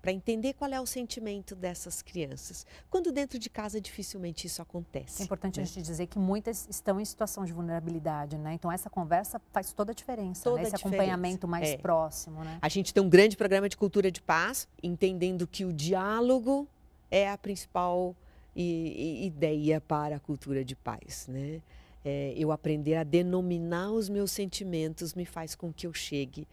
para 0.00 0.12
entender 0.12 0.54
qual 0.54 0.70
é 0.70 0.80
o 0.80 0.86
sentimento 0.86 1.54
dessas 1.54 2.02
crianças. 2.02 2.66
Quando 2.88 3.12
dentro 3.12 3.38
de 3.38 3.50
casa 3.50 3.80
dificilmente 3.80 4.46
isso 4.46 4.62
acontece. 4.62 5.22
É 5.22 5.24
importante 5.24 5.58
né? 5.58 5.62
a 5.62 5.66
gente 5.66 5.82
dizer 5.82 6.06
que 6.06 6.18
muitas 6.18 6.66
estão 6.70 7.00
em 7.00 7.04
situação 7.04 7.44
de 7.44 7.52
vulnerabilidade, 7.52 8.38
né? 8.38 8.54
Então 8.54 8.70
essa 8.72 8.88
conversa 8.88 9.40
faz 9.52 9.72
toda 9.72 9.92
a 9.92 9.94
diferença, 9.94 10.44
toda 10.44 10.56
né? 10.56 10.62
esse 10.62 10.76
diferença. 10.76 10.96
acompanhamento 10.96 11.46
mais 11.46 11.70
é. 11.70 11.76
próximo, 11.76 12.42
né? 12.42 12.58
A 12.62 12.68
gente 12.68 12.94
tem 12.94 13.02
um 13.02 13.08
grande 13.08 13.36
programa 13.36 13.68
de 13.68 13.76
cultura 13.76 14.10
de 14.10 14.20
paz, 14.20 14.66
entendendo 14.82 15.46
que 15.46 15.64
o 15.64 15.72
diálogo 15.72 16.66
é 17.10 17.30
a 17.30 17.36
principal 17.36 18.16
ideia 18.54 19.80
para 19.80 20.16
a 20.16 20.20
cultura 20.20 20.64
de 20.64 20.74
paz, 20.74 21.26
né? 21.28 21.62
É, 22.02 22.32
eu 22.36 22.50
aprender 22.50 22.96
a 22.96 23.04
denominar 23.04 23.90
os 23.90 24.08
meus 24.08 24.32
sentimentos 24.32 25.14
me 25.14 25.26
faz 25.26 25.54
com 25.54 25.70
que 25.70 25.86
eu 25.86 25.92
chegue 25.92 26.48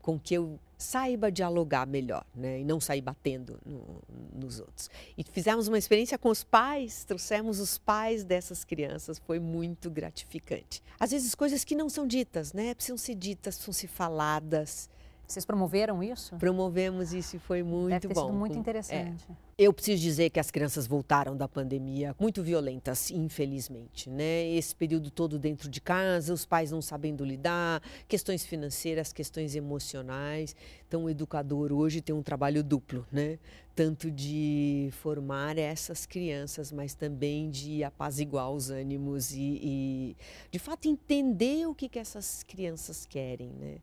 com 0.00 0.18
que 0.18 0.34
eu 0.34 0.58
saiba 0.78 1.30
dialogar 1.30 1.86
melhor, 1.86 2.24
né? 2.34 2.60
E 2.60 2.64
não 2.64 2.80
sair 2.80 3.02
batendo 3.02 3.58
no, 3.64 4.02
nos 4.34 4.60
outros. 4.60 4.88
E 5.16 5.22
fizemos 5.22 5.68
uma 5.68 5.76
experiência 5.76 6.16
com 6.16 6.30
os 6.30 6.42
pais, 6.42 7.04
trouxemos 7.04 7.60
os 7.60 7.76
pais 7.76 8.24
dessas 8.24 8.64
crianças, 8.64 9.18
foi 9.18 9.38
muito 9.38 9.90
gratificante. 9.90 10.82
Às 10.98 11.10
vezes 11.10 11.34
coisas 11.34 11.64
que 11.64 11.74
não 11.74 11.88
são 11.88 12.06
ditas, 12.06 12.52
né? 12.52 12.74
Precisam 12.74 12.96
ser 12.96 13.14
ditas, 13.14 13.56
precisam 13.56 13.74
ser 13.74 13.88
faladas. 13.88 14.88
Vocês 15.30 15.44
promoveram 15.44 16.02
isso? 16.02 16.34
Promovemos 16.36 17.12
isso 17.12 17.36
e 17.36 17.38
foi 17.38 17.62
muito 17.62 17.90
Deve 17.90 18.08
ter 18.08 18.14
bom. 18.14 18.26
Sido 18.26 18.36
muito 18.36 18.58
interessante. 18.58 19.24
É. 19.30 19.50
Eu 19.56 19.72
preciso 19.72 20.02
dizer 20.02 20.28
que 20.30 20.40
as 20.40 20.50
crianças 20.50 20.88
voltaram 20.88 21.36
da 21.36 21.46
pandemia 21.46 22.16
muito 22.18 22.42
violentas, 22.42 23.12
infelizmente, 23.12 24.10
né? 24.10 24.48
Esse 24.48 24.74
período 24.74 25.08
todo 25.08 25.38
dentro 25.38 25.70
de 25.70 25.80
casa, 25.80 26.34
os 26.34 26.44
pais 26.44 26.72
não 26.72 26.82
sabendo 26.82 27.24
lidar, 27.24 27.80
questões 28.08 28.44
financeiras, 28.44 29.12
questões 29.12 29.54
emocionais. 29.54 30.56
Então, 30.88 31.04
o 31.04 31.10
educador 31.10 31.70
hoje 31.72 32.00
tem 32.00 32.12
um 32.12 32.22
trabalho 32.24 32.64
duplo, 32.64 33.06
né? 33.12 33.38
Tanto 33.72 34.10
de 34.10 34.88
formar 34.94 35.56
essas 35.58 36.06
crianças, 36.06 36.72
mas 36.72 36.92
também 36.92 37.48
de 37.50 37.84
apaziguar 37.84 38.50
os 38.50 38.68
ânimos 38.68 39.30
e, 39.30 39.60
e 39.62 40.16
de 40.50 40.58
fato, 40.58 40.88
entender 40.88 41.68
o 41.68 41.74
que, 41.74 41.88
que 41.88 42.00
essas 42.00 42.42
crianças 42.42 43.06
querem, 43.06 43.50
né? 43.50 43.76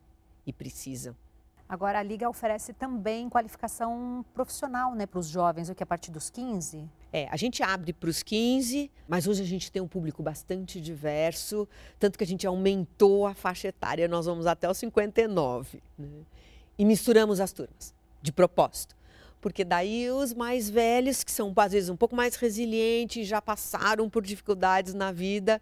E 0.46 0.52
precisam. 0.52 1.16
Agora, 1.70 2.00
a 2.00 2.04
Liga 2.04 2.30
oferece 2.30 2.72
também 2.72 3.28
qualificação 3.28 4.24
profissional 4.34 4.96
né, 4.96 5.06
para 5.06 5.20
os 5.20 5.28
jovens, 5.28 5.70
o 5.70 5.76
que 5.76 5.84
a 5.84 5.86
partir 5.86 6.12
dos 6.12 6.30
15? 6.30 6.90
É, 7.12 7.28
a 7.30 7.36
gente 7.36 7.62
abre 7.62 7.92
para 7.92 8.10
os 8.10 8.24
15, 8.24 8.90
mas 9.06 9.28
hoje 9.28 9.42
a 9.42 9.46
gente 9.46 9.70
tem 9.70 9.82
um 9.82 9.88
público 9.88 10.24
bastante 10.24 10.80
diverso, 10.80 11.68
tanto 12.00 12.18
que 12.18 12.24
a 12.24 12.28
gente 12.28 12.48
aumentou 12.48 13.28
a 13.28 13.34
faixa 13.34 13.68
etária, 13.68 14.08
nós 14.08 14.26
vamos 14.26 14.48
até 14.48 14.70
os 14.70 14.78
59. 14.78 15.82
Né? 15.98 16.08
E 16.78 16.86
misturamos 16.86 17.42
as 17.42 17.52
turmas, 17.52 17.94
de 18.22 18.32
propósito. 18.32 18.96
Porque 19.42 19.66
daí 19.66 20.10
os 20.10 20.34
mais 20.34 20.70
velhos, 20.70 21.24
que 21.24 21.32
são 21.32 21.54
às 21.58 21.72
vezes 21.72 21.90
um 21.90 21.98
pouco 21.98 22.16
mais 22.16 22.36
resilientes, 22.36 23.28
já 23.28 23.42
passaram 23.42 24.10
por 24.10 24.24
dificuldades 24.24 24.94
na 24.94 25.12
vida, 25.12 25.62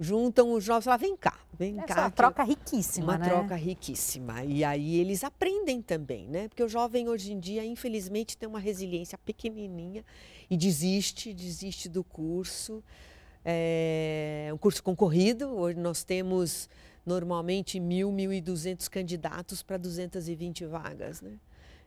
juntam 0.00 0.54
os 0.54 0.64
jovens 0.64 0.86
lá, 0.86 0.96
vem 0.96 1.14
cá, 1.14 1.38
vem 1.52 1.76
Essa 1.76 1.86
cá. 1.86 1.94
É 1.94 2.04
uma 2.04 2.10
troca 2.10 2.42
riquíssima, 2.42 3.04
uma 3.04 3.18
né? 3.18 3.28
troca 3.28 3.54
riquíssima. 3.54 4.42
E 4.42 4.64
aí 4.64 4.96
eles 4.96 5.22
aprendem 5.22 5.82
também, 5.82 6.26
né? 6.26 6.48
Porque 6.48 6.62
o 6.62 6.68
jovem 6.68 7.06
hoje 7.06 7.34
em 7.34 7.38
dia, 7.38 7.62
infelizmente, 7.62 8.36
tem 8.36 8.48
uma 8.48 8.58
resiliência 8.58 9.18
pequenininha 9.18 10.02
e 10.48 10.56
desiste, 10.56 11.34
desiste 11.34 11.86
do 11.86 12.02
curso. 12.02 12.82
É 13.44 14.50
um 14.54 14.56
curso 14.56 14.82
concorrido. 14.82 15.48
Hoje 15.48 15.78
nós 15.78 16.02
temos 16.02 16.68
normalmente 17.04 17.78
mil, 17.78 18.10
mil 18.10 18.32
e 18.32 18.40
duzentos 18.40 18.88
candidatos 18.88 19.62
para 19.62 19.76
220 19.76 20.64
vagas, 20.64 21.20
né? 21.20 21.32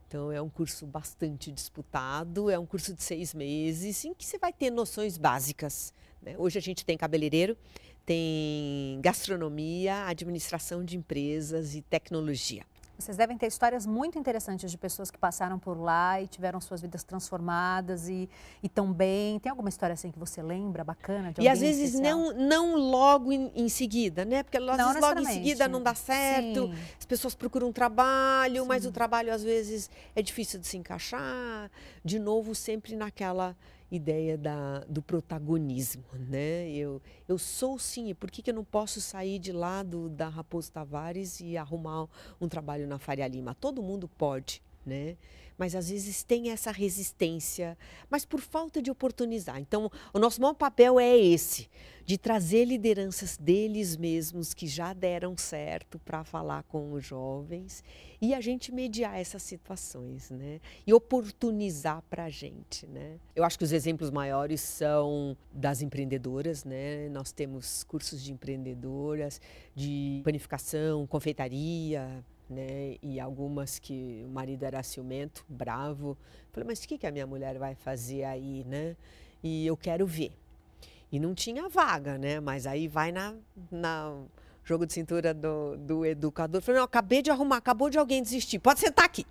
Então 0.07 0.31
é 0.31 0.39
um 0.39 0.49
curso 0.49 0.85
bastante 0.85 1.51
disputado, 1.51 2.47
é 2.47 2.59
um 2.59 2.65
curso 2.67 2.93
de 2.93 3.01
seis 3.01 3.33
meses 3.33 4.05
em 4.05 4.13
que 4.13 4.23
você 4.23 4.37
vai 4.37 4.53
ter 4.53 4.69
noções 4.69 5.17
básicas. 5.17 5.91
Né? 6.21 6.35
Hoje 6.37 6.59
a 6.59 6.61
gente 6.61 6.85
tem 6.85 6.95
cabeleireiro, 6.95 7.57
tem 8.05 8.99
gastronomia, 9.01 10.05
administração 10.05 10.83
de 10.83 10.97
empresas 10.97 11.75
e 11.75 11.81
tecnologia. 11.81 12.63
Vocês 12.97 13.17
devem 13.17 13.37
ter 13.37 13.47
histórias 13.47 13.85
muito 13.85 14.19
interessantes 14.19 14.69
de 14.69 14.77
pessoas 14.77 15.09
que 15.09 15.17
passaram 15.17 15.57
por 15.57 15.77
lá 15.77 16.21
e 16.21 16.27
tiveram 16.27 16.61
suas 16.61 16.81
vidas 16.81 17.03
transformadas 17.03 18.07
e 18.07 18.29
estão 18.61 18.93
bem. 18.93 19.39
Tem 19.39 19.49
alguma 19.49 19.67
história 19.67 19.93
assim 19.93 20.11
que 20.11 20.19
você 20.19 20.41
lembra, 20.41 20.83
bacana? 20.83 21.33
e 21.39 21.49
às 21.49 21.59
vezes 21.59 21.99
não, 21.99 22.31
não 22.33 22.75
logo 22.75 23.31
em, 23.31 23.51
em, 23.55 23.67
seguida, 23.67 24.23
né? 24.23 24.43
Porque 24.43 24.57
às 24.57 24.63
não 24.63 24.87
vezes 24.87 25.01
logo 25.01 25.19
em 25.19 25.25
seguida 25.25 25.67
não 25.67 25.81
dá 25.81 25.95
certo, 25.95 26.67
Sim. 26.67 26.73
as 26.97 27.05
pessoas 27.05 27.33
procuram 27.33 27.69
um 27.69 27.73
trabalho, 27.73 28.61
Sim. 28.61 28.67
mas 28.67 28.85
o 28.85 28.91
trabalho 28.91 29.33
às 29.33 29.43
vezes 29.43 29.89
é 30.15 30.21
difícil 30.21 30.59
de 30.59 30.67
se 30.67 30.77
encaixar. 30.77 31.69
De 32.05 32.19
novo, 32.19 32.53
sempre 32.53 32.95
naquela 32.95 33.55
ideia 33.95 34.37
da, 34.37 34.79
do 34.89 35.01
protagonismo, 35.01 36.03
né? 36.27 36.67
Eu, 36.69 37.01
eu 37.27 37.37
sou 37.37 37.77
sim, 37.77 38.09
e 38.09 38.13
por 38.13 38.31
que, 38.31 38.41
que 38.41 38.49
eu 38.49 38.55
não 38.55 38.63
posso 38.63 38.99
sair 38.99 39.37
de 39.37 39.51
lá 39.51 39.83
do, 39.83 40.09
da 40.09 40.27
Raposo 40.27 40.71
Tavares 40.71 41.39
e 41.39 41.55
arrumar 41.55 42.07
um 42.41 42.47
trabalho 42.47 42.87
na 42.87 42.97
Faria 42.97 43.27
Lima? 43.27 43.53
Todo 43.53 43.83
mundo 43.83 44.07
pode, 44.07 44.63
né? 44.85 45.17
Mas 45.57 45.75
às 45.75 45.89
vezes 45.89 46.23
tem 46.23 46.49
essa 46.49 46.71
resistência, 46.71 47.77
mas 48.09 48.25
por 48.25 48.41
falta 48.41 48.81
de 48.81 48.89
oportunizar. 48.89 49.59
Então, 49.59 49.89
o 50.13 50.19
nosso 50.19 50.41
maior 50.41 50.55
papel 50.55 50.99
é 50.99 51.15
esse, 51.15 51.69
de 52.05 52.17
trazer 52.17 52.65
lideranças 52.65 53.37
deles 53.37 53.95
mesmos 53.95 54.53
que 54.53 54.67
já 54.67 54.93
deram 54.93 55.37
certo 55.37 55.99
para 55.99 56.23
falar 56.23 56.63
com 56.63 56.91
os 56.91 57.05
jovens 57.05 57.83
e 58.21 58.33
a 58.33 58.41
gente 58.41 58.71
mediar 58.71 59.19
essas 59.19 59.43
situações, 59.43 60.29
né? 60.29 60.59
E 60.85 60.93
oportunizar 60.93 62.01
para 62.09 62.25
a 62.25 62.29
gente, 62.29 62.85
né? 62.87 63.19
Eu 63.35 63.43
acho 63.43 63.57
que 63.57 63.63
os 63.63 63.71
exemplos 63.71 64.09
maiores 64.09 64.61
são 64.61 65.37
das 65.51 65.81
empreendedoras, 65.81 66.63
né? 66.63 67.09
Nós 67.09 67.31
temos 67.31 67.83
cursos 67.83 68.23
de 68.23 68.33
empreendedoras, 68.33 69.39
de 69.75 70.21
panificação, 70.23 71.07
confeitaria, 71.07 72.23
né? 72.49 72.97
E 73.01 73.19
algumas 73.19 73.79
que 73.79 74.23
o 74.25 74.29
marido 74.29 74.63
era 74.63 74.81
ciumento, 74.83 75.45
bravo. 75.47 76.17
Falei, 76.51 76.67
mas 76.67 76.83
o 76.83 76.87
que, 76.87 76.97
que 76.97 77.07
a 77.07 77.11
minha 77.11 77.27
mulher 77.27 77.57
vai 77.57 77.75
fazer 77.75 78.23
aí, 78.23 78.63
né? 78.65 78.95
E 79.41 79.65
eu 79.65 79.75
quero 79.75 80.05
ver. 80.05 80.31
E 81.11 81.19
não 81.19 81.33
tinha 81.33 81.69
vaga, 81.69 82.17
né? 82.17 82.39
Mas 82.39 82.65
aí 82.65 82.87
vai 82.87 83.11
na, 83.11 83.35
na 83.71 84.23
jogo 84.63 84.85
de 84.85 84.93
cintura 84.93 85.33
do, 85.33 85.77
do 85.77 86.05
educador. 86.05 86.61
Falei, 86.61 86.79
não, 86.79 86.85
acabei 86.85 87.21
de 87.21 87.29
arrumar, 87.29 87.57
acabou 87.57 87.89
de 87.89 87.97
alguém 87.97 88.21
desistir. 88.21 88.59
Pode 88.59 88.79
sentar 88.79 89.05
aqui. 89.05 89.25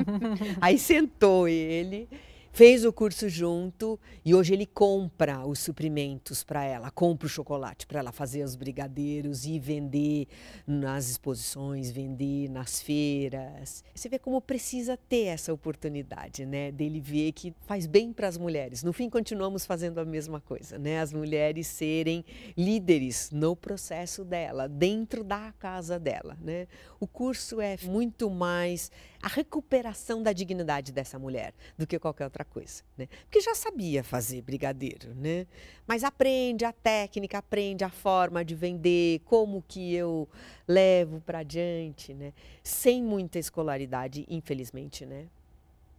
aí 0.60 0.78
sentou 0.78 1.48
ele 1.48 2.08
fez 2.52 2.84
o 2.84 2.92
curso 2.92 3.28
junto 3.28 3.98
e 4.24 4.34
hoje 4.34 4.52
ele 4.52 4.66
compra 4.66 5.46
os 5.46 5.58
suprimentos 5.58 6.42
para 6.42 6.64
ela, 6.64 6.90
compra 6.90 7.26
o 7.26 7.28
chocolate 7.28 7.86
para 7.86 8.00
ela 8.00 8.12
fazer 8.12 8.42
os 8.42 8.56
brigadeiros 8.56 9.44
e 9.44 9.58
vender 9.58 10.26
nas 10.66 11.08
exposições, 11.08 11.90
vender 11.90 12.48
nas 12.48 12.80
feiras. 12.80 13.84
Você 13.94 14.08
vê 14.08 14.18
como 14.18 14.40
precisa 14.40 14.96
ter 14.96 15.26
essa 15.26 15.52
oportunidade, 15.52 16.44
né, 16.44 16.72
dele 16.72 17.00
ver 17.00 17.32
que 17.32 17.54
faz 17.66 17.86
bem 17.86 18.12
para 18.12 18.28
as 18.28 18.36
mulheres. 18.36 18.82
No 18.82 18.92
fim 18.92 19.08
continuamos 19.08 19.64
fazendo 19.64 19.98
a 19.98 20.04
mesma 20.04 20.40
coisa, 20.40 20.78
né, 20.78 21.00
as 21.00 21.12
mulheres 21.12 21.66
serem 21.66 22.24
líderes 22.56 23.30
no 23.30 23.54
processo 23.54 24.24
dela, 24.24 24.68
dentro 24.68 25.22
da 25.22 25.52
casa 25.58 25.98
dela, 25.98 26.36
né? 26.40 26.66
O 27.00 27.06
curso 27.06 27.60
é 27.60 27.76
muito 27.84 28.28
mais 28.30 28.90
a 29.22 29.28
recuperação 29.28 30.22
da 30.22 30.32
dignidade 30.32 30.92
dessa 30.92 31.18
mulher 31.18 31.52
do 31.76 31.86
que 31.86 31.98
qualquer 31.98 32.24
outra 32.24 32.37
coisa, 32.44 32.82
né? 32.96 33.08
Porque 33.24 33.40
já 33.40 33.54
sabia 33.54 34.02
fazer 34.02 34.42
brigadeiro, 34.42 35.14
né? 35.14 35.46
Mas 35.86 36.04
aprende 36.04 36.64
a 36.64 36.72
técnica, 36.72 37.38
aprende 37.38 37.84
a 37.84 37.90
forma 37.90 38.44
de 38.44 38.54
vender, 38.54 39.20
como 39.24 39.64
que 39.66 39.94
eu 39.94 40.28
levo 40.66 41.20
para 41.20 41.40
adiante, 41.40 42.14
né? 42.14 42.32
Sem 42.62 43.02
muita 43.02 43.38
escolaridade, 43.38 44.26
infelizmente, 44.28 45.04
né? 45.06 45.26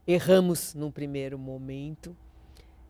Erramos 0.08 0.74
no 0.74 0.92
primeiro 0.92 1.38
momento, 1.38 2.16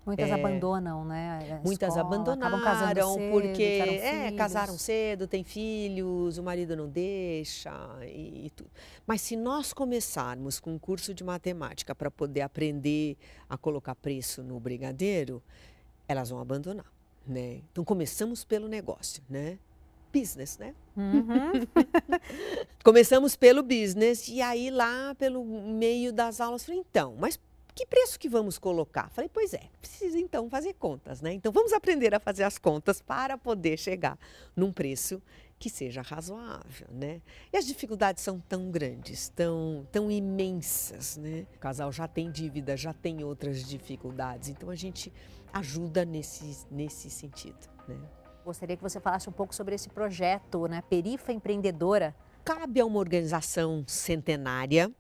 Muitas 0.06 0.30
é, 0.30 0.34
abandonam, 0.34 1.06
né? 1.06 1.62
muitas 1.64 1.90
escola, 1.90 2.08
abandonaram 2.08 3.14
cedo, 3.14 3.32
porque 3.32 3.64
é, 3.64 4.32
casaram 4.32 4.78
cedo, 4.78 5.28
têm 5.28 5.44
filhos, 5.44 6.38
o 6.38 6.44
marido 6.44 6.76
não 6.76 6.88
deixa 6.88 7.72
e, 8.04 8.46
e, 8.46 8.50
tudo. 8.50 8.70
Mas 9.06 9.22
se 9.22 9.36
nós 9.36 9.74
começarmos 9.74 10.60
com 10.60 10.74
um 10.74 10.80
curso 10.80 11.14
de 11.14 11.24
matemática 11.24 11.94
para 11.94 12.10
poder 12.10 12.42
aprender 12.42 13.18
a 13.48 13.58
colocar 13.58 13.94
preço 13.94 14.42
no 14.42 14.60
brigadeiro, 14.60 15.44
elas 16.08 16.30
vão 16.30 16.40
abandonar, 16.40 16.92
né? 17.28 17.62
Então 17.72 17.84
começamos 17.84 18.44
pelo 18.44 18.68
negócio, 18.68 19.22
né? 19.30 19.60
Business, 20.12 20.58
né? 20.58 20.74
Uhum. 20.98 21.52
Começamos 22.84 23.36
pelo 23.36 23.62
business 23.62 24.28
e 24.28 24.42
aí 24.42 24.72
lá 24.72 25.14
pelo 25.16 25.46
meio 25.46 26.12
das 26.12 26.42
aulas 26.42 26.66
falei, 26.66 26.80
então, 26.80 27.16
mas 27.20 27.40
que 27.80 27.86
preço 27.86 28.20
que 28.20 28.28
vamos 28.28 28.60
colocar? 28.60 29.10
Falei, 29.10 29.30
pois 29.34 29.54
é, 29.54 29.70
precisa 29.80 30.20
então 30.20 30.50
fazer 30.50 30.74
contas, 30.74 31.22
né? 31.22 31.32
Então 31.32 31.50
vamos 31.50 31.72
aprender 31.72 32.14
a 32.14 32.20
fazer 32.20 32.44
as 32.44 32.58
contas 32.58 33.02
para 33.02 33.38
poder 33.38 33.78
chegar 33.78 34.20
num 34.54 34.70
preço 34.70 35.22
que 35.58 35.70
seja 35.70 36.02
razoável, 36.02 36.90
né? 36.92 37.22
E 37.54 37.56
as 37.56 37.66
dificuldades 37.66 38.22
são 38.22 38.38
tão 38.38 38.70
grandes, 38.70 39.30
tão, 39.30 39.88
tão 39.94 40.12
imensas, 40.12 41.16
né? 41.16 41.48
O 41.56 41.60
casal 41.60 41.90
já 41.90 42.06
tem 42.06 42.30
dívida, 42.30 42.76
já 42.76 42.92
tem 42.92 43.24
outras 43.24 43.64
dificuldades, 43.64 44.50
então 44.50 44.70
a 44.70 44.76
gente 44.76 45.14
ajuda 45.54 46.04
nesse, 46.04 46.68
nesse 46.70 47.10
sentido, 47.10 47.66
né? 47.88 47.98
Gostaria 48.44 48.76
que 48.76 48.84
você 48.84 49.00
falasse 49.00 49.30
um 49.30 49.34
pouco 49.34 49.56
sobre 49.56 49.76
esse 49.76 49.88
projeto, 49.88 50.68
né? 50.68 50.82
Perifa 50.90 51.32
Empreendedora. 51.32 52.14
Cabe 52.44 52.82
a 52.82 52.86
uma 52.86 53.00
organização 53.00 53.86
centenária 53.88 54.94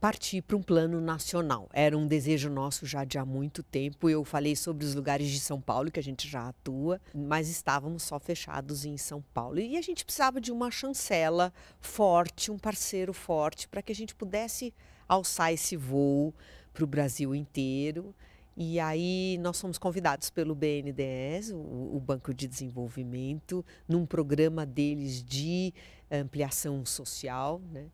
partir 0.00 0.42
para 0.42 0.56
um 0.56 0.62
plano 0.62 1.00
nacional. 1.00 1.68
Era 1.72 1.96
um 1.96 2.06
desejo 2.06 2.50
nosso 2.50 2.86
já 2.86 3.04
de 3.04 3.18
há 3.18 3.24
muito 3.24 3.62
tempo. 3.62 4.08
Eu 4.08 4.24
falei 4.24 4.54
sobre 4.54 4.84
os 4.84 4.94
lugares 4.94 5.28
de 5.28 5.40
São 5.40 5.60
Paulo 5.60 5.90
que 5.90 6.00
a 6.00 6.02
gente 6.02 6.28
já 6.28 6.48
atua, 6.48 7.00
mas 7.14 7.48
estávamos 7.48 8.02
só 8.02 8.18
fechados 8.18 8.84
em 8.84 8.96
São 8.96 9.22
Paulo. 9.34 9.58
E 9.58 9.76
a 9.76 9.82
gente 9.82 10.04
precisava 10.04 10.40
de 10.40 10.52
uma 10.52 10.70
chancela 10.70 11.52
forte, 11.80 12.50
um 12.50 12.58
parceiro 12.58 13.12
forte, 13.12 13.68
para 13.68 13.82
que 13.82 13.92
a 13.92 13.94
gente 13.94 14.14
pudesse 14.14 14.72
alçar 15.08 15.52
esse 15.52 15.76
voo 15.76 16.34
para 16.72 16.84
o 16.84 16.86
Brasil 16.86 17.34
inteiro. 17.34 18.14
E 18.56 18.80
aí 18.80 19.38
nós 19.42 19.60
fomos 19.60 19.76
convidados 19.76 20.30
pelo 20.30 20.54
BNDES, 20.54 21.52
o, 21.52 22.00
Banco 22.00 22.32
de 22.32 22.48
Desenvolvimento, 22.48 23.62
num 23.86 24.06
programa 24.06 24.64
deles 24.64 25.22
de 25.22 25.74
ampliação 26.10 26.84
social, 26.86 27.60
né? 27.70 27.86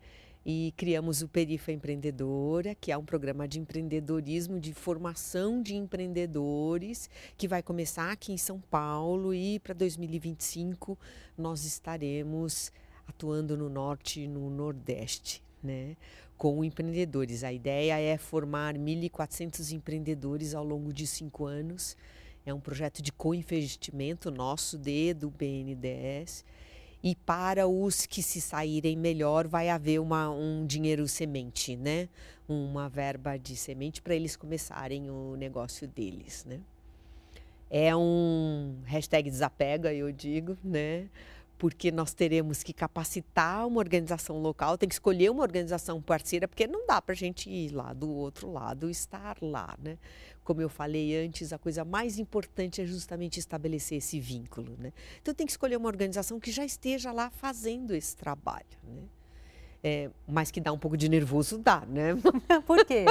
E 0.45 0.73
criamos 0.77 1.23
o 1.23 1.29
Perifa 1.29 1.71
Empreendedora, 1.71 2.75
que 2.75 2.91
é 2.91 2.99
um 2.99 3.05
programa 3.05 3.47
de 3.47 3.61
empreendedorismo, 3.61 4.59
de 4.59 4.75
formação 4.75 5.63
de 5.63 5.77
empreendedores, 5.77 7.09
que 7.37 7.47
vai 7.47 7.63
começar 7.63 8.11
aqui 8.11 8.33
em 8.33 8.37
São 8.37 8.61
Paulo 8.61 9.33
e 9.33 9.61
para 9.61 9.73
2025 9.73 10.99
nós 11.39 11.65
estaremos 11.65 12.73
atuando 13.07 13.57
no 13.57 13.69
norte 13.69 14.23
e 14.23 14.29
no 14.29 14.51
nordeste, 14.51 15.43
né? 15.63 15.97
Com 16.37 16.65
empreendedores. 16.65 17.45
A 17.45 17.53
ideia 17.53 17.99
é 18.01 18.19
formar 18.19 18.77
1.400 18.77 19.73
empreendedores 19.73 20.55
ao 20.55 20.65
longo 20.65 20.93
de 20.93 21.07
cinco 21.07 21.47
anos. 21.47 21.97
É 22.45 22.53
um 22.53 22.59
projeto 22.59 23.01
de 23.01 23.13
co-investimento 23.13 24.29
nosso, 24.29 24.77
de, 24.77 25.15
do 25.15 25.31
BNDES 25.31 26.45
e 27.03 27.15
para 27.17 27.67
os 27.67 28.07
que 28.07 28.23
se 28.23 28.41
saírem 28.41 28.97
melhor 28.97 29.49
vai 29.49 29.69
haver 29.69 30.01
uma, 30.01 30.31
um 30.31 30.65
dinheiro 30.65 31.09
semente, 31.09 31.77
né? 31.77 32.09
Uma 32.49 32.89
verba 32.89 33.37
de 33.37 33.57
semente 33.57 34.01
para 34.01 34.15
eles 34.15 34.37
começarem 34.37 35.11
o 35.11 35.35
negócio 35.37 35.89
deles, 35.89 36.45
né? 36.45 36.61
É 37.69 37.97
um 37.97 38.77
hashtag 38.85 39.29
desapega, 39.31 39.93
eu 39.93 40.13
digo, 40.13 40.57
né? 40.63 41.09
Porque 41.63 41.93
nós 41.93 42.13
teremos 42.13 42.61
que 42.65 42.73
capacitar 42.73 43.69
uma 43.69 43.79
organização 43.79 44.37
local, 44.43 44.77
tem 44.77 44.89
que 44.89 44.97
escolher 44.97 45.31
uma 45.31 45.45
organização 45.45 46.03
parceira, 46.03 46.49
porque 46.49 46.67
não 46.67 46.85
dá 46.89 47.01
para 47.01 47.13
a 47.13 47.17
gente 47.17 47.49
ir 47.49 47.71
lá 47.71 47.93
do 47.93 48.11
outro 48.11 48.51
lado, 48.51 48.91
estar 48.91 49.37
lá, 49.41 49.79
né? 49.81 49.97
Como 50.43 50.61
eu 50.61 50.69
falei 50.69 51.17
antes, 51.25 51.53
a 51.53 51.59
coisa 51.59 51.85
mais 51.85 52.19
importante 52.19 52.83
é 52.83 52.85
justamente 52.85 53.39
estabelecer 53.39 53.99
esse 53.99 54.19
vínculo, 54.19 54.77
né? 54.77 54.93
Então 55.21 55.33
tem 55.33 55.47
que 55.47 55.53
escolher 55.53 55.77
uma 55.77 55.87
organização 55.87 56.41
que 56.41 56.51
já 56.51 56.65
esteja 56.65 57.13
lá 57.13 57.31
fazendo 57.31 57.95
esse 57.95 58.17
trabalho, 58.17 58.67
né? 58.83 59.05
É, 59.85 60.11
mas 60.29 60.53
que 60.53 60.61
dá 60.61 60.73
um 60.73 60.79
pouco 60.79 60.97
de 60.97 61.09
nervoso, 61.09 61.59
dá, 61.59 61.85
né? 61.85 62.15
Por 62.65 62.85
quê? 62.85 63.05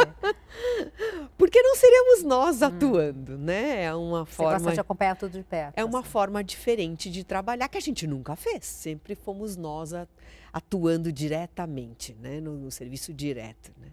Porque 1.37 1.61
não 1.61 1.75
seremos 1.75 2.23
nós 2.23 2.61
hum. 2.61 2.65
atuando, 2.65 3.37
né? 3.37 3.83
É 3.83 3.93
uma 3.93 4.25
Você 4.25 4.31
forma. 4.31 4.59
Você 4.59 4.75
de 4.75 4.79
acompanhar 4.79 5.17
tudo 5.17 5.33
de 5.33 5.43
perto. 5.43 5.77
É 5.77 5.83
uma 5.83 5.99
assim. 5.99 6.09
forma 6.09 6.41
diferente 6.41 7.11
de 7.11 7.25
trabalhar 7.25 7.67
que 7.67 7.77
a 7.77 7.81
gente 7.81 8.07
nunca 8.07 8.37
fez. 8.37 8.65
Sempre 8.65 9.15
fomos 9.15 9.57
nós 9.57 9.91
atuando 10.53 11.11
diretamente, 11.11 12.15
né? 12.21 12.39
No, 12.39 12.57
no 12.57 12.71
serviço 12.71 13.13
direto, 13.13 13.73
né? 13.77 13.89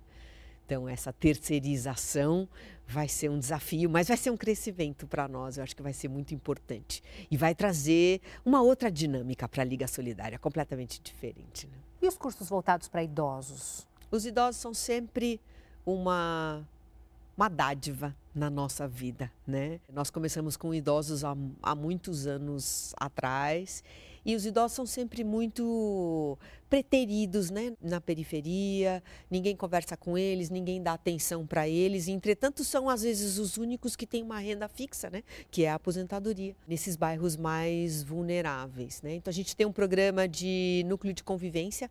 Então, 0.65 0.87
essa 0.87 1.13
terceirização 1.13 2.47
vai 2.87 3.09
ser 3.09 3.31
um 3.31 3.39
desafio, 3.39 3.89
mas 3.89 4.07
vai 4.07 4.19
ser 4.19 4.31
um 4.31 4.37
crescimento 4.37 5.07
para 5.07 5.27
nós. 5.27 5.57
Eu 5.57 5.65
acho 5.65 5.75
que 5.75 5.83
vai 5.83 5.95
ser 5.95 6.09
muito 6.09 6.35
importante. 6.35 7.03
E 7.31 7.37
vai 7.37 7.55
trazer 7.55 8.21
uma 8.45 8.63
outra 8.63 8.91
dinâmica 8.91 9.49
para 9.49 9.63
a 9.63 9.65
Liga 9.65 9.89
Solidária, 9.89 10.39
completamente 10.39 11.01
diferente. 11.01 11.67
Né? 11.67 11.88
E 12.01 12.07
os 12.07 12.17
cursos 12.17 12.49
voltados 12.49 12.89
para 12.89 13.03
idosos? 13.03 13.87
Os 14.11 14.25
idosos 14.25 14.61
são 14.61 14.73
sempre 14.73 15.41
uma, 15.85 16.67
uma 17.37 17.49
dádiva 17.49 18.15
na 18.35 18.49
nossa 18.49 18.87
vida, 18.87 19.31
né? 19.47 19.81
Nós 19.93 20.11
começamos 20.11 20.57
com 20.57 20.73
idosos 20.73 21.25
há, 21.25 21.37
há 21.63 21.75
muitos 21.75 22.27
anos 22.27 22.95
atrás 22.97 23.83
e 24.29 24.37
os 24.37 24.45
idosos 24.45 24.77
são 24.77 24.85
sempre 24.85 25.25
muito 25.25 26.37
preteridos, 26.69 27.49
né? 27.49 27.73
Na 27.81 27.99
periferia, 27.99 29.03
ninguém 29.31 29.57
conversa 29.57 29.97
com 29.97 30.19
eles, 30.19 30.51
ninguém 30.51 30.83
dá 30.83 30.93
atenção 30.93 31.47
para 31.47 31.67
eles. 31.67 32.09
Entretanto, 32.09 32.63
são 32.63 32.91
às 32.91 33.01
vezes 33.01 33.39
os 33.39 33.57
únicos 33.57 33.97
que 33.97 34.07
têm 34.07 34.23
uma 34.23 34.39
renda 34.39 34.69
fixa, 34.69 35.09
né? 35.09 35.23
Que 35.51 35.65
é 35.65 35.71
a 35.71 35.77
aposentadoria, 35.77 36.55
nesses 36.69 36.95
bairros 36.95 37.39
mais 37.39 38.03
vulneráveis, 38.03 39.01
né? 39.01 39.15
Então, 39.15 39.31
a 39.31 39.35
gente 39.35 39.57
tem 39.57 39.67
um 39.67 39.73
programa 39.73 40.29
de 40.29 40.85
núcleo 40.87 41.15
de 41.15 41.25
convivência 41.25 41.91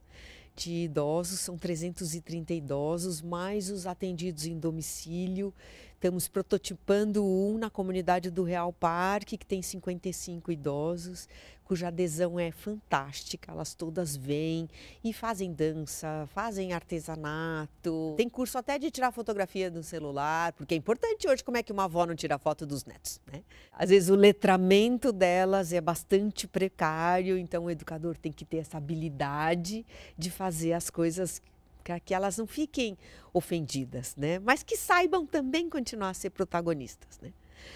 de 0.56 0.86
idosos, 0.86 1.40
são 1.40 1.58
330 1.58 2.54
idosos, 2.54 3.20
mais 3.20 3.72
os 3.72 3.88
atendidos 3.88 4.46
em 4.46 4.60
domicílio. 4.60 5.54
Estamos 5.94 6.28
prototipando 6.28 7.26
um 7.26 7.58
na 7.58 7.72
comunidade 7.72 8.30
do 8.30 8.44
Real 8.44 8.72
Parque, 8.72 9.38
que 9.38 9.46
tem 9.46 9.64
55 9.64 10.52
idosos, 10.52 11.28
cuja 11.68 11.90
adesão 11.90 12.40
é 12.40 12.50
fantástica. 12.50 13.52
Elas 13.52 13.74
todas 13.74 14.16
vêm 14.16 14.70
e 15.04 15.12
fazem 15.12 15.52
dança, 15.52 16.26
fazem 16.34 16.72
artesanato. 16.72 18.14
Tem 18.16 18.30
curso 18.30 18.58
até 18.58 18.80
de 18.80 18.90
tirar 18.90 19.12
fotografia 19.12 19.70
no 19.70 19.84
celular, 19.84 20.54
porque 20.54 20.74
é 20.74 20.78
importante 20.78 21.28
hoje 21.28 21.44
como 21.44 21.58
é 21.58 21.64
que 21.64 21.74
uma 21.74 21.84
avó 21.84 22.06
não 22.06 22.16
tira 22.16 22.38
foto 22.38 22.66
dos 22.66 22.86
netos, 22.86 23.20
né? 23.30 23.44
Às 23.74 23.90
vezes 23.90 24.08
o 24.08 24.16
letramento 24.16 25.12
delas 25.12 25.74
é 25.74 25.82
bastante 25.82 26.48
precário, 26.48 27.38
então 27.38 27.66
o 27.66 27.70
educador 27.70 28.16
tem 28.16 28.32
que 28.32 28.46
ter 28.46 28.58
essa 28.58 28.78
habilidade 28.78 29.86
de 30.18 30.32
fazer 30.32 30.72
as 30.72 30.90
coisas 30.90 31.42
para 31.84 32.00
que 32.00 32.14
elas 32.14 32.38
não 32.38 32.48
fiquem 32.48 32.98
ofendidas, 33.34 34.16
né? 34.16 34.40
Mas 34.40 34.64
que 34.64 34.78
saibam 34.78 35.26
também 35.26 35.70
continuar 35.70 36.12
a 36.12 36.14
ser 36.14 36.30
protagonistas, 36.30 37.20
né? 37.22 37.34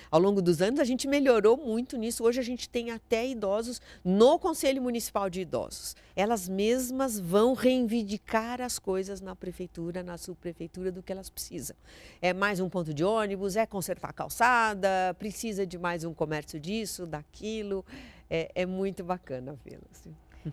Ao 0.10 0.20
longo 0.20 0.42
dos 0.42 0.62
anos, 0.62 0.80
a 0.80 0.84
gente 0.84 1.08
melhorou 1.08 1.58
muito 1.58 1.98
nisso. 1.98 2.24
Hoje, 2.24 2.40
a 2.40 2.44
gente 2.44 2.70
tem 2.70 2.92
até 2.92 3.28
idosos 3.28 3.82
no 4.04 4.38
Conselho 4.40 4.82
Municipal 4.82 5.30
de 5.30 5.42
Idosos. 5.42 5.96
Elas 6.16 6.48
mesmas 6.48 7.20
vão 7.20 7.54
reivindicar 7.54 8.62
as 8.62 8.78
coisas 8.78 9.22
na 9.22 9.36
prefeitura, 9.36 10.04
na 10.04 10.18
subprefeitura, 10.18 10.92
do 10.92 11.02
que 11.02 11.12
elas 11.12 11.30
precisam. 11.30 11.76
É 12.22 12.34
mais 12.34 12.60
um 12.60 12.70
ponto 12.70 12.94
de 12.94 13.04
ônibus, 13.04 13.56
é 13.56 13.66
consertar 13.66 14.10
a 14.10 14.14
calçada, 14.14 15.16
precisa 15.18 15.66
de 15.66 15.78
mais 15.78 16.04
um 16.04 16.14
comércio 16.14 16.60
disso, 16.60 17.06
daquilo. 17.06 17.86
É, 18.30 18.52
é 18.56 18.66
muito 18.66 19.04
bacana 19.04 19.58
vê-las. 19.64 20.08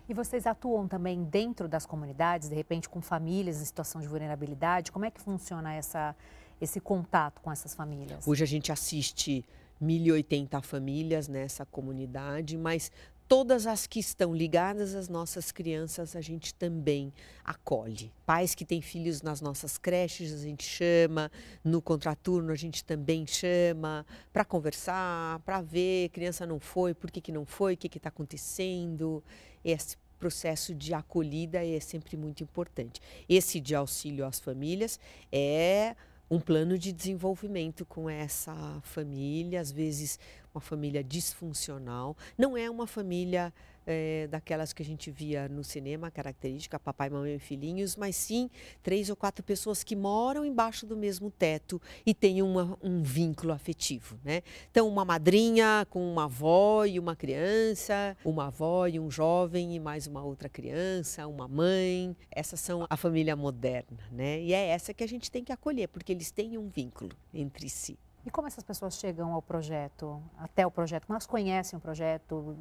E 0.07 0.13
vocês 0.13 0.45
atuam 0.45 0.87
também 0.87 1.23
dentro 1.23 1.67
das 1.67 1.85
comunidades, 1.85 2.49
de 2.49 2.55
repente 2.55 2.87
com 2.87 3.01
famílias 3.01 3.59
em 3.59 3.65
situação 3.65 3.99
de 3.99 4.07
vulnerabilidade? 4.07 4.91
Como 4.91 5.05
é 5.05 5.11
que 5.11 5.19
funciona 5.19 5.73
essa, 5.73 6.15
esse 6.59 6.79
contato 6.79 7.41
com 7.41 7.51
essas 7.51 7.73
famílias? 7.73 8.27
Hoje 8.27 8.43
a 8.43 8.47
gente 8.47 8.71
assiste 8.71 9.45
1.080 9.81 10.61
famílias 10.61 11.27
nessa 11.27 11.65
comunidade, 11.65 12.57
mas 12.57 12.91
todas 13.29 13.67
as 13.67 13.85
que 13.85 13.99
estão 13.99 14.33
ligadas 14.33 14.95
às 14.95 15.07
nossas 15.07 15.51
crianças, 15.51 16.15
a 16.15 16.21
gente 16.21 16.51
também 16.53 17.13
acolhe. 17.45 18.11
Pais 18.25 18.55
que 18.55 18.65
têm 18.65 18.81
filhos 18.81 19.21
nas 19.21 19.39
nossas 19.39 19.77
creches, 19.77 20.33
a 20.33 20.37
gente 20.37 20.63
chama, 20.63 21.31
no 21.63 21.79
contraturno 21.79 22.51
a 22.51 22.55
gente 22.55 22.83
também 22.83 23.27
chama 23.27 24.03
para 24.33 24.43
conversar, 24.43 25.39
para 25.41 25.61
ver, 25.61 26.09
criança 26.09 26.45
não 26.45 26.59
foi, 26.59 26.95
por 26.95 27.11
que, 27.11 27.21
que 27.21 27.31
não 27.31 27.45
foi, 27.45 27.75
o 27.75 27.77
que 27.77 27.97
está 27.97 28.09
acontecendo. 28.09 29.23
Esse 29.63 29.95
processo 30.17 30.73
de 30.73 30.93
acolhida 30.93 31.63
é 31.63 31.79
sempre 31.79 32.17
muito 32.17 32.43
importante. 32.43 32.99
Esse 33.29 33.59
de 33.59 33.75
auxílio 33.75 34.25
às 34.25 34.39
famílias 34.39 34.99
é 35.31 35.95
um 36.29 36.39
plano 36.39 36.77
de 36.77 36.91
desenvolvimento 36.91 37.85
com 37.85 38.09
essa 38.09 38.79
família, 38.83 39.59
às 39.59 39.71
vezes 39.71 40.19
uma 40.53 40.61
família 40.61 41.03
disfuncional. 41.03 42.15
Não 42.37 42.55
é 42.55 42.69
uma 42.69 42.85
família 42.85 43.53
é, 43.85 44.27
daquelas 44.27 44.73
que 44.73 44.81
a 44.81 44.85
gente 44.85 45.09
via 45.11 45.47
no 45.47 45.63
cinema, 45.63 46.11
característica 46.11 46.79
papai, 46.79 47.09
mamãe 47.09 47.35
e 47.35 47.39
filhinhos, 47.39 47.95
mas 47.95 48.15
sim 48.15 48.49
três 48.81 49.09
ou 49.09 49.15
quatro 49.15 49.43
pessoas 49.43 49.83
que 49.83 49.95
moram 49.95 50.45
embaixo 50.45 50.85
do 50.85 50.95
mesmo 50.95 51.31
teto 51.31 51.81
e 52.05 52.13
têm 52.13 52.41
uma, 52.41 52.77
um 52.81 53.01
vínculo 53.01 53.53
afetivo, 53.53 54.19
né? 54.23 54.41
Então, 54.71 54.87
uma 54.87 55.05
madrinha 55.05 55.85
com 55.89 56.11
uma 56.11 56.25
avó 56.25 56.85
e 56.85 56.99
uma 56.99 57.15
criança, 57.15 58.15
uma 58.23 58.47
avó 58.47 58.87
e 58.87 58.99
um 58.99 59.09
jovem 59.09 59.75
e 59.75 59.79
mais 59.79 60.07
uma 60.07 60.23
outra 60.23 60.49
criança, 60.49 61.27
uma 61.27 61.47
mãe. 61.47 62.15
Essas 62.31 62.59
são 62.59 62.85
a 62.89 62.97
família 62.97 63.35
moderna, 63.35 64.03
né? 64.11 64.41
E 64.41 64.53
é 64.53 64.67
essa 64.67 64.93
que 64.93 65.03
a 65.03 65.07
gente 65.07 65.31
tem 65.31 65.43
que 65.43 65.51
acolher, 65.51 65.87
porque 65.87 66.11
eles 66.11 66.31
têm 66.31 66.57
um 66.57 66.67
vínculo 66.67 67.11
entre 67.33 67.69
si. 67.69 67.97
E 68.29 68.31
como 68.31 68.47
essas 68.47 68.63
pessoas 68.63 68.93
chegam 68.93 69.33
ao 69.33 69.41
projeto, 69.41 70.21
até 70.37 70.63
o 70.65 70.69
projeto? 70.69 71.07
Como 71.07 71.15
elas 71.15 71.25
conhecem 71.25 71.75
o 71.75 71.81
projeto, 71.81 72.55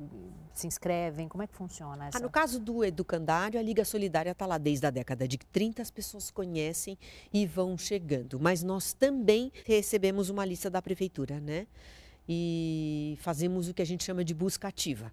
se 0.55 0.67
inscrevem? 0.67 1.29
Como 1.29 1.43
é 1.43 1.47
que 1.47 1.55
funciona 1.55 2.07
essa? 2.07 2.17
Ah, 2.17 2.21
no 2.23 2.31
caso 2.31 2.59
do 2.59 2.83
Educandário, 2.83 3.61
a 3.61 3.63
Liga 3.63 3.85
Solidária 3.85 4.31
está 4.31 4.47
lá 4.47 4.57
desde 4.57 4.87
a 4.87 4.91
década 4.91 5.29
de 5.29 5.37
30, 5.37 5.83
as 5.83 5.91
pessoas 5.91 6.31
conhecem 6.31 6.97
e 7.31 7.47
vão 7.47 7.77
chegando. 7.77 8.41
Mas 8.41 8.63
nós 8.63 8.95
também 8.95 9.53
recebemos 9.67 10.31
uma 10.31 10.43
lista 10.43 10.71
da 10.71 10.81
prefeitura, 10.81 11.39
né? 11.39 11.67
E 12.27 13.19
fazemos 13.21 13.69
o 13.69 13.75
que 13.75 13.83
a 13.83 13.87
gente 13.87 14.05
chama 14.05 14.25
de 14.25 14.33
busca 14.33 14.69
ativa 14.69 15.13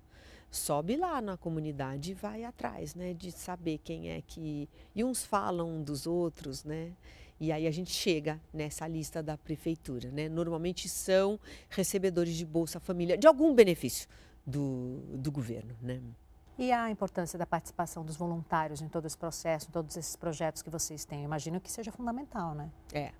sobe 0.49 0.95
lá 0.95 1.19
na 1.19 1.35
comunidade 1.35 2.11
e 2.11 2.13
vai 2.13 2.45
atrás, 2.45 2.95
né, 2.95 3.13
de 3.13 3.29
saber 3.29 3.77
quem 3.79 4.09
é 4.09 4.21
que 4.21 4.69
e 4.95 5.03
uns 5.03 5.25
falam 5.25 5.83
dos 5.83 6.07
outros, 6.07 6.63
né? 6.63 6.93
E 7.39 7.51
aí 7.51 7.67
a 7.67 7.71
gente 7.71 7.91
chega 7.91 8.39
nessa 8.53 8.87
lista 8.87 9.21
da 9.21 9.37
prefeitura, 9.37 10.09
né? 10.09 10.29
Normalmente 10.29 10.87
são 10.87 11.39
recebedores 11.69 12.35
de 12.35 12.45
Bolsa 12.45 12.79
Família, 12.79 13.17
de 13.17 13.27
algum 13.27 13.53
benefício 13.53 14.07
do, 14.45 15.01
do 15.17 15.31
governo, 15.31 15.75
né? 15.81 16.01
E 16.57 16.71
a 16.71 16.89
importância 16.89 17.37
da 17.37 17.45
participação 17.45 18.05
dos 18.05 18.15
voluntários 18.15 18.81
em 18.81 18.87
todo 18.87 19.05
esse 19.05 19.17
processo, 19.17 19.67
em 19.67 19.71
todos 19.71 19.97
esses 19.97 20.15
projetos 20.15 20.61
que 20.61 20.69
vocês 20.69 21.03
têm? 21.03 21.19
Eu 21.19 21.25
imagino 21.25 21.59
que 21.59 21.69
seja 21.69 21.91
fundamental, 21.91 22.55
né? 22.55 22.71
É. 22.93 23.11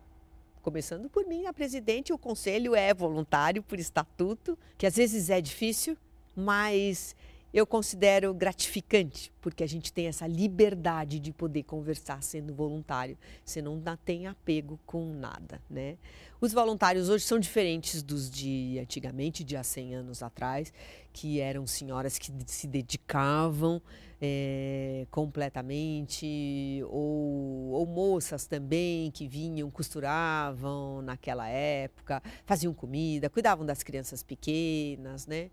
Começando 0.62 1.10
por 1.10 1.28
mim, 1.28 1.46
a 1.46 1.54
presidente, 1.54 2.14
o 2.14 2.18
conselho 2.18 2.74
é 2.74 2.94
voluntário 2.94 3.62
por 3.62 3.78
estatuto, 3.78 4.58
que 4.78 4.88
às 4.88 4.96
vezes 4.96 5.30
é 5.30 5.42
difícil, 5.42 5.98
mas 6.34 7.16
eu 7.56 7.66
considero 7.66 8.34
gratificante, 8.34 9.32
porque 9.40 9.64
a 9.64 9.68
gente 9.68 9.94
tem 9.94 10.08
essa 10.08 10.28
liberdade 10.28 11.22
de 11.22 11.32
poder 11.32 11.64
conversar 11.64 12.22
sendo 12.22 12.54
voluntário. 12.54 13.18
Você 13.46 13.62
não 13.62 13.82
tem 14.04 14.28
apego 14.28 14.78
com 14.86 15.14
nada, 15.14 15.62
né? 15.70 15.96
Os 16.42 16.52
voluntários 16.52 17.08
hoje 17.08 17.24
são 17.24 17.40
diferentes 17.40 18.04
dos 18.04 18.30
de 18.30 18.78
antigamente, 18.78 19.42
de 19.42 19.56
há 19.56 19.64
100 19.64 19.96
anos 19.96 20.22
atrás, 20.22 20.74
que 21.14 21.40
eram 21.40 21.66
senhoras 21.66 22.18
que 22.18 22.30
se 22.46 22.68
dedicavam 22.68 23.82
é, 24.22 25.08
completamente, 25.10 26.84
ou, 26.90 27.72
ou 27.72 27.86
moças 27.86 28.46
também 28.48 29.10
que 29.12 29.30
vinham, 29.30 29.72
costuravam 29.72 31.02
naquela 31.02 31.48
época, 31.48 32.22
faziam 32.46 32.74
comida, 32.74 33.30
cuidavam 33.30 33.66
das 33.66 33.82
crianças 33.82 34.22
pequenas, 34.22 35.26
né? 35.26 35.52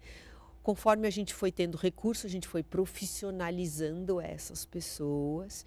Conforme 0.62 1.08
a 1.08 1.10
gente 1.10 1.34
foi 1.34 1.50
tendo 1.50 1.76
recurso, 1.76 2.26
a 2.26 2.30
gente 2.30 2.46
foi 2.46 2.62
profissionalizando 2.62 4.20
essas 4.20 4.64
pessoas. 4.64 5.64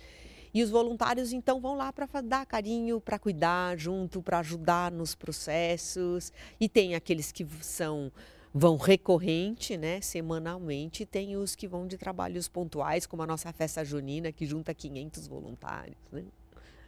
E 0.54 0.64
os 0.64 0.70
voluntários 0.70 1.34
então 1.34 1.60
vão 1.60 1.76
lá 1.76 1.92
para 1.92 2.08
dar 2.22 2.46
carinho, 2.46 3.02
para 3.02 3.20
cuidar 3.20 3.78
junto, 3.78 4.22
para 4.22 4.40
ajudar 4.40 4.90
nos 4.92 5.14
processos. 5.14 6.32
E 6.60 6.70
tem 6.70 6.96
aqueles 6.96 7.32
que 7.32 7.46
são 7.62 8.12
vão 8.58 8.78
recorrente, 8.78 9.76
né, 9.76 10.00
semanalmente, 10.00 11.06
tem 11.06 11.36
os 11.36 11.58
que 11.58 11.68
vão 11.68 11.86
de 11.86 11.98
trabalhos 11.98 12.48
pontuais, 12.48 13.06
como 13.06 13.22
a 13.22 13.28
nossa 13.28 13.52
festa 13.52 13.84
junina, 13.84 14.32
que 14.32 14.46
junta 14.46 14.74
500 14.74 15.28
voluntários, 15.28 15.98
né? 16.10 16.24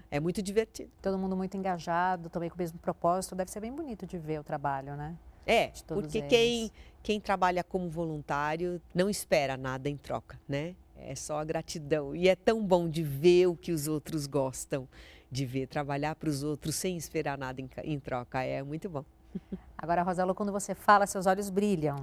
É 0.10 0.17
muito 0.17 0.41
divertido. 0.41 0.89
Todo 1.02 1.17
mundo 1.17 1.36
muito 1.36 1.58
engajado, 1.58 2.30
também 2.30 2.50
com 2.50 2.56
o 2.56 2.58
mesmo 2.58 2.80
propósito, 2.80 3.36
deve 3.36 3.52
ser 3.52 3.60
bem 3.60 3.74
bonito 3.74 4.08
de 4.08 4.17
ver 4.17 4.39
o 4.39 4.43
trabalho, 4.46 4.96
né? 4.96 5.17
É, 5.47 5.71
porque 5.88 6.21
quem, 6.23 6.69
quem 7.01 7.19
trabalha 7.19 7.63
como 7.63 7.89
voluntário 7.89 8.81
não 8.93 9.10
espera 9.10 9.55
nada 9.55 9.89
em 9.89 9.95
troca, 9.95 10.39
né? 10.47 10.75
É 10.95 11.15
só 11.15 11.39
a 11.39 11.45
gratidão. 11.45 12.15
E 12.15 12.27
é 12.27 12.36
tão 12.36 12.63
bom 12.63 12.89
de 12.89 13.01
ver 13.01 13.47
o 13.47 13.55
que 13.55 13.71
os 13.71 13.88
outros 13.88 14.27
gostam 14.27 14.88
de 15.31 15.45
ver, 15.45 15.67
trabalhar 15.67 16.15
para 16.15 16.29
os 16.29 16.43
outros 16.43 16.75
sem 16.75 16.97
esperar 16.97 17.38
nada 17.38 17.62
em, 17.62 17.69
em 17.83 17.99
troca. 17.99 18.41
É 18.43 18.62
muito 18.63 18.89
bom. 18.89 19.05
Agora, 19.77 20.01
Rosela, 20.01 20.33
quando 20.33 20.51
você 20.51 20.73
fala, 20.73 21.05
seus 21.05 21.25
olhos 21.25 21.49
brilham. 21.49 21.97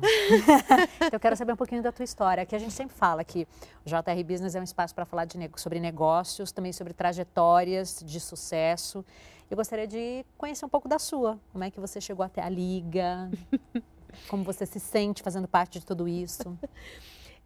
então, 1.00 1.08
eu 1.12 1.20
quero 1.20 1.36
saber 1.36 1.52
um 1.52 1.56
pouquinho 1.56 1.82
da 1.82 1.90
tua 1.90 2.04
história. 2.04 2.42
Aqui 2.42 2.54
a 2.54 2.58
gente 2.58 2.72
sempre 2.72 2.94
fala 2.96 3.24
que 3.24 3.46
o 3.84 3.88
JR 3.88 4.24
Business 4.24 4.54
é 4.54 4.60
um 4.60 4.64
espaço 4.64 4.94
para 4.94 5.04
falar 5.04 5.24
de, 5.24 5.38
sobre 5.56 5.80
negócios, 5.80 6.52
também 6.52 6.72
sobre 6.72 6.92
trajetórias 6.92 8.02
de 8.04 8.20
sucesso. 8.20 9.04
Eu 9.50 9.56
gostaria 9.56 9.86
de 9.86 10.24
conhecer 10.36 10.64
um 10.64 10.68
pouco 10.68 10.88
da 10.88 10.98
sua. 10.98 11.38
Como 11.52 11.64
é 11.64 11.70
que 11.70 11.78
você 11.78 12.00
chegou 12.00 12.24
até 12.24 12.42
a 12.42 12.48
Liga? 12.48 13.30
Como 14.28 14.44
você 14.44 14.64
se 14.64 14.80
sente 14.80 15.22
fazendo 15.22 15.46
parte 15.46 15.78
de 15.78 15.86
tudo 15.86 16.08
isso? 16.08 16.56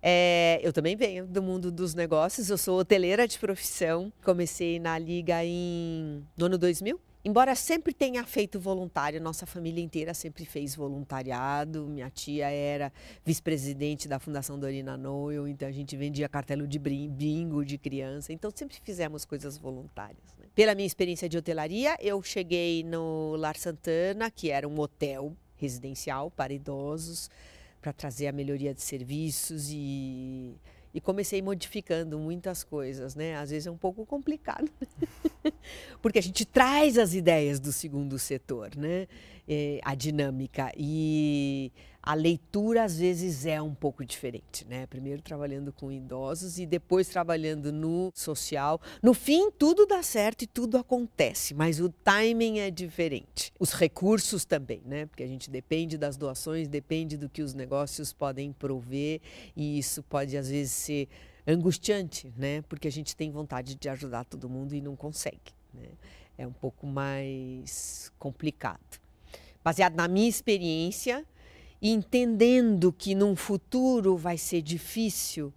É, 0.00 0.60
eu 0.62 0.72
também 0.72 0.94
venho 0.94 1.26
do 1.26 1.42
mundo 1.42 1.72
dos 1.72 1.92
negócios, 1.92 2.50
eu 2.50 2.56
sou 2.56 2.78
hoteleira 2.78 3.26
de 3.26 3.36
profissão. 3.36 4.12
Comecei 4.22 4.78
na 4.78 4.96
Liga 4.96 5.44
em 5.44 6.24
no 6.36 6.46
ano 6.46 6.56
2000. 6.56 7.00
Embora 7.24 7.54
sempre 7.54 7.92
tenha 7.92 8.24
feito 8.24 8.60
voluntário, 8.60 9.20
nossa 9.20 9.44
família 9.44 9.82
inteira 9.82 10.14
sempre 10.14 10.44
fez 10.44 10.74
voluntariado. 10.74 11.86
Minha 11.86 12.08
tia 12.08 12.48
era 12.48 12.92
vice-presidente 13.24 14.06
da 14.06 14.18
Fundação 14.18 14.58
Dorina 14.58 14.96
Noel, 14.96 15.48
então 15.48 15.68
a 15.68 15.72
gente 15.72 15.96
vendia 15.96 16.28
cartelo 16.28 16.66
de 16.66 16.78
bingo 16.78 17.64
de 17.64 17.76
criança. 17.76 18.32
Então 18.32 18.50
sempre 18.54 18.78
fizemos 18.82 19.24
coisas 19.24 19.58
voluntárias. 19.58 20.36
Né? 20.38 20.46
Pela 20.54 20.74
minha 20.74 20.86
experiência 20.86 21.28
de 21.28 21.36
hotelaria, 21.36 21.96
eu 22.00 22.22
cheguei 22.22 22.84
no 22.84 23.34
Lar 23.36 23.56
Santana, 23.56 24.30
que 24.30 24.50
era 24.50 24.68
um 24.68 24.78
hotel 24.78 25.36
residencial 25.56 26.30
para 26.30 26.52
idosos 26.52 27.28
para 27.80 27.92
trazer 27.92 28.26
a 28.26 28.32
melhoria 28.32 28.74
de 28.74 28.82
serviços 28.82 29.70
e, 29.70 30.56
e 30.98 31.00
comecei 31.00 31.40
modificando 31.40 32.18
muitas 32.18 32.64
coisas, 32.64 33.14
né? 33.14 33.36
Às 33.36 33.50
vezes 33.50 33.68
é 33.68 33.70
um 33.70 33.76
pouco 33.76 34.04
complicado, 34.04 34.68
porque 36.02 36.18
a 36.18 36.22
gente 36.22 36.44
traz 36.44 36.98
as 36.98 37.14
ideias 37.14 37.60
do 37.60 37.70
segundo 37.70 38.18
setor, 38.18 38.74
né? 38.76 39.06
É, 39.46 39.78
a 39.84 39.94
dinâmica 39.94 40.72
e 40.76 41.70
a 42.08 42.14
leitura 42.14 42.84
às 42.84 42.98
vezes 42.98 43.44
é 43.44 43.60
um 43.60 43.74
pouco 43.74 44.02
diferente, 44.02 44.66
né? 44.66 44.86
Primeiro 44.86 45.20
trabalhando 45.20 45.70
com 45.74 45.92
idosos 45.92 46.58
e 46.58 46.64
depois 46.64 47.06
trabalhando 47.06 47.70
no 47.70 48.10
social. 48.14 48.80
No 49.02 49.12
fim, 49.12 49.50
tudo 49.50 49.84
dá 49.84 50.02
certo 50.02 50.40
e 50.40 50.46
tudo 50.46 50.78
acontece, 50.78 51.52
mas 51.52 51.80
o 51.80 51.90
timing 51.90 52.60
é 52.60 52.70
diferente. 52.70 53.52
Os 53.60 53.74
recursos 53.74 54.46
também, 54.46 54.80
né? 54.86 55.04
Porque 55.04 55.22
a 55.22 55.26
gente 55.26 55.50
depende 55.50 55.98
das 55.98 56.16
doações, 56.16 56.66
depende 56.66 57.18
do 57.18 57.28
que 57.28 57.42
os 57.42 57.52
negócios 57.52 58.10
podem 58.10 58.54
prover 58.54 59.20
e 59.54 59.78
isso 59.78 60.02
pode 60.02 60.34
às 60.34 60.48
vezes 60.48 60.72
ser 60.72 61.08
angustiante, 61.46 62.32
né? 62.38 62.62
Porque 62.62 62.88
a 62.88 62.92
gente 62.92 63.14
tem 63.14 63.30
vontade 63.30 63.74
de 63.74 63.86
ajudar 63.86 64.24
todo 64.24 64.48
mundo 64.48 64.74
e 64.74 64.80
não 64.80 64.96
consegue, 64.96 65.52
né? 65.74 65.88
É 66.38 66.46
um 66.46 66.54
pouco 66.54 66.86
mais 66.86 68.10
complicado. 68.18 68.98
Baseado 69.62 69.94
na 69.94 70.08
minha 70.08 70.30
experiência, 70.30 71.26
e 71.80 71.90
entendendo 71.90 72.92
que 72.92 73.14
num 73.14 73.36
futuro 73.36 74.16
vai 74.16 74.36
ser 74.36 74.62
difícil 74.62 75.52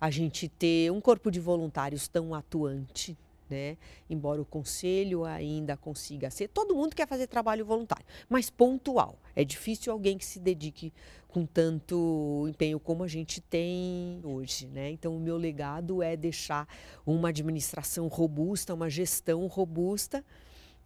a 0.00 0.10
gente 0.10 0.48
ter 0.48 0.90
um 0.92 1.00
corpo 1.00 1.30
de 1.30 1.40
voluntários 1.40 2.08
tão 2.08 2.34
atuante, 2.34 3.16
né? 3.50 3.76
Embora 4.08 4.40
o 4.40 4.44
conselho 4.44 5.24
ainda 5.24 5.76
consiga 5.76 6.30
ser, 6.30 6.48
todo 6.48 6.74
mundo 6.74 6.94
quer 6.94 7.06
fazer 7.08 7.26
trabalho 7.26 7.64
voluntário, 7.64 8.06
mas 8.28 8.50
pontual. 8.50 9.18
É 9.34 9.44
difícil 9.44 9.92
alguém 9.92 10.16
que 10.16 10.24
se 10.24 10.38
dedique 10.38 10.92
com 11.26 11.44
tanto 11.44 12.46
empenho 12.48 12.80
como 12.80 13.04
a 13.04 13.08
gente 13.08 13.40
tem 13.40 14.20
hoje, 14.22 14.66
né? 14.68 14.90
Então 14.90 15.16
o 15.16 15.20
meu 15.20 15.36
legado 15.36 16.02
é 16.02 16.16
deixar 16.16 16.66
uma 17.04 17.28
administração 17.28 18.06
robusta, 18.08 18.72
uma 18.72 18.88
gestão 18.88 19.46
robusta 19.46 20.24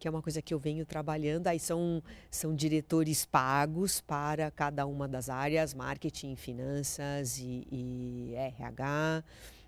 que 0.02 0.08
é 0.08 0.10
uma 0.10 0.20
coisa 0.20 0.42
que 0.42 0.52
eu 0.52 0.58
venho 0.58 0.84
trabalhando. 0.84 1.46
Aí 1.46 1.60
são, 1.60 2.02
são 2.28 2.52
diretores 2.52 3.24
pagos 3.24 4.00
para 4.00 4.50
cada 4.50 4.84
uma 4.84 5.06
das 5.06 5.28
áreas, 5.28 5.72
marketing, 5.72 6.34
finanças 6.34 7.38
e, 7.38 7.64
e 7.70 8.34
RH. 8.34 9.22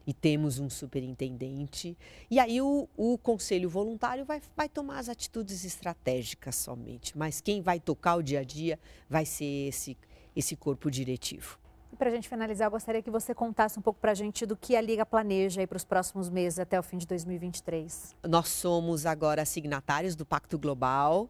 E 0.05 0.13
temos 0.13 0.59
um 0.59 0.69
superintendente. 0.69 1.97
E 2.29 2.41
aí 2.41 2.61
o, 2.61 2.89
o 2.97 3.17
conselho 3.17 3.71
voluntário 3.71 4.25
vai, 4.25 4.43
vai 4.57 4.69
tomar 4.69 4.99
as 4.99 5.09
atitudes 5.09 5.65
estratégicas 5.65 6.57
somente. 6.57 7.17
Mas 7.17 7.41
quem 7.41 7.63
vai 7.63 7.79
tocar 7.79 8.17
o 8.17 8.23
dia 8.23 8.41
a 8.41 8.45
dia 8.45 8.77
vai 9.09 9.25
ser 9.25 9.69
esse, 9.69 9.97
esse 10.35 10.57
corpo 10.57 10.91
diretivo. 10.91 11.61
Para 11.99 12.09
a 12.09 12.13
gente 12.13 12.29
finalizar, 12.29 12.67
eu 12.67 12.71
gostaria 12.71 13.01
que 13.03 13.11
você 13.11 13.35
contasse 13.35 13.79
um 13.79 13.83
pouco 13.83 14.01
para 14.01 14.11
a 14.11 14.15
gente 14.15 14.45
do 14.45 14.57
que 14.57 14.75
a 14.75 14.81
Liga 14.81 15.07
planeja 15.07 15.65
para 15.67 15.77
os 15.77 15.85
próximos 15.85 16.29
meses 16.29 16.59
até 16.59 16.79
o 16.79 16.83
fim 16.83 16.99
de 16.99 17.07
2023. 17.07 18.17
Nós 18.27 18.49
somos 18.49 19.07
agora 19.07 19.45
signatários 19.45 20.17
do 20.17 20.27
Pacto 20.27 20.59
Global. 20.59 21.29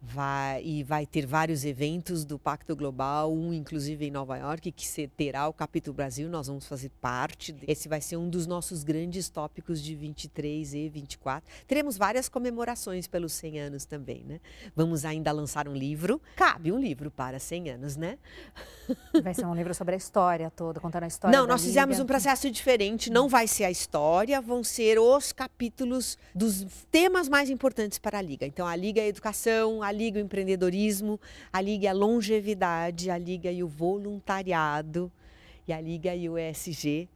Vai, 0.00 0.62
e 0.64 0.82
vai 0.84 1.04
ter 1.04 1.26
vários 1.26 1.64
eventos 1.64 2.24
do 2.24 2.38
Pacto 2.38 2.76
Global, 2.76 3.32
um 3.32 3.52
inclusive 3.52 4.06
em 4.06 4.10
Nova 4.10 4.36
York, 4.36 4.70
que 4.70 5.08
terá 5.08 5.48
o 5.48 5.52
capítulo 5.52 5.94
Brasil, 5.94 6.28
nós 6.28 6.46
vamos 6.46 6.66
fazer 6.66 6.90
parte. 7.00 7.54
Esse 7.66 7.88
vai 7.88 8.00
ser 8.00 8.16
um 8.16 8.30
dos 8.30 8.46
nossos 8.46 8.84
grandes 8.84 9.28
tópicos 9.28 9.82
de 9.82 9.96
23 9.96 10.74
e 10.74 10.88
24. 10.88 11.50
Teremos 11.66 11.98
várias 11.98 12.28
comemorações 12.28 13.08
pelos 13.08 13.32
100 13.32 13.58
anos 13.60 13.84
também, 13.84 14.22
né? 14.24 14.40
Vamos 14.74 15.04
ainda 15.04 15.32
lançar 15.32 15.66
um 15.66 15.74
livro, 15.74 16.20
cabe 16.36 16.70
um 16.70 16.78
livro 16.78 17.10
para 17.10 17.40
100 17.40 17.70
anos, 17.70 17.96
né? 17.96 18.18
Vai 19.22 19.34
ser 19.34 19.46
um 19.46 19.54
livro 19.54 19.74
sobre 19.74 19.94
a 19.94 19.98
história 19.98 20.50
toda, 20.50 20.80
contando 20.80 21.02
a 21.04 21.08
história 21.08 21.36
Não, 21.36 21.46
nós 21.46 21.60
Liga. 21.60 21.68
fizemos 21.68 22.00
um 22.00 22.06
processo 22.06 22.50
diferente, 22.50 23.10
não 23.10 23.28
vai 23.28 23.46
ser 23.46 23.64
a 23.64 23.70
história, 23.70 24.40
vão 24.40 24.62
ser 24.62 24.98
os 24.98 25.32
capítulos 25.32 26.16
dos 26.34 26.64
temas 26.90 27.28
mais 27.28 27.50
importantes 27.50 27.98
para 27.98 28.18
a 28.18 28.22
Liga. 28.22 28.46
Então, 28.46 28.66
a 28.66 28.76
Liga 28.76 29.00
é 29.00 29.04
a 29.04 29.08
educação, 29.08 29.82
a 29.82 29.87
Liga 29.92 30.18
o 30.18 30.22
empreendedorismo, 30.22 31.20
a 31.52 31.60
Liga 31.60 31.90
a 31.90 31.92
longevidade, 31.92 33.10
a 33.10 33.18
Liga 33.18 33.50
e 33.50 33.62
o 33.62 33.68
voluntariado 33.68 35.10
e 35.66 35.72
a 35.72 35.80
Liga 35.80 36.14
e 36.14 36.28
o 36.28 36.38
ESG, 36.38 37.08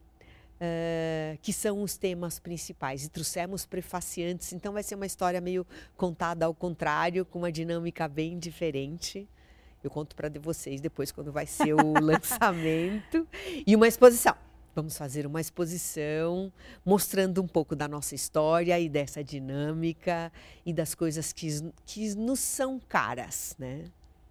uh, 0.55 1.37
que 1.41 1.51
são 1.51 1.81
os 1.81 1.97
temas 1.97 2.39
principais. 2.39 3.05
E 3.05 3.09
trouxemos 3.09 3.65
prefaciantes, 3.65 4.53
então 4.53 4.73
vai 4.73 4.83
ser 4.83 4.95
uma 4.95 5.05
história 5.05 5.41
meio 5.41 5.65
contada 5.97 6.45
ao 6.45 6.53
contrário, 6.53 7.25
com 7.25 7.39
uma 7.39 7.51
dinâmica 7.51 8.07
bem 8.07 8.37
diferente. 8.37 9.27
Eu 9.83 9.89
conto 9.89 10.15
para 10.15 10.29
vocês 10.39 10.79
depois 10.79 11.11
quando 11.11 11.31
vai 11.31 11.45
ser 11.45 11.73
o 11.73 11.93
lançamento 11.99 13.27
e 13.65 13.75
uma 13.75 13.87
exposição. 13.87 14.35
Vamos 14.75 14.97
fazer 14.97 15.27
uma 15.27 15.39
exposição 15.39 16.51
mostrando 16.83 17.41
um 17.41 17.47
pouco 17.47 17.75
da 17.75 17.87
nossa 17.87 18.15
história 18.15 18.79
e 18.79 18.89
dessa 18.89 19.23
dinâmica 19.23 20.31
e 20.65 20.73
das 20.73 20.95
coisas 20.95 21.31
que, 21.31 21.47
que 21.85 22.15
nos 22.15 22.39
são 22.39 22.79
caras, 22.79 23.55
né? 23.59 23.85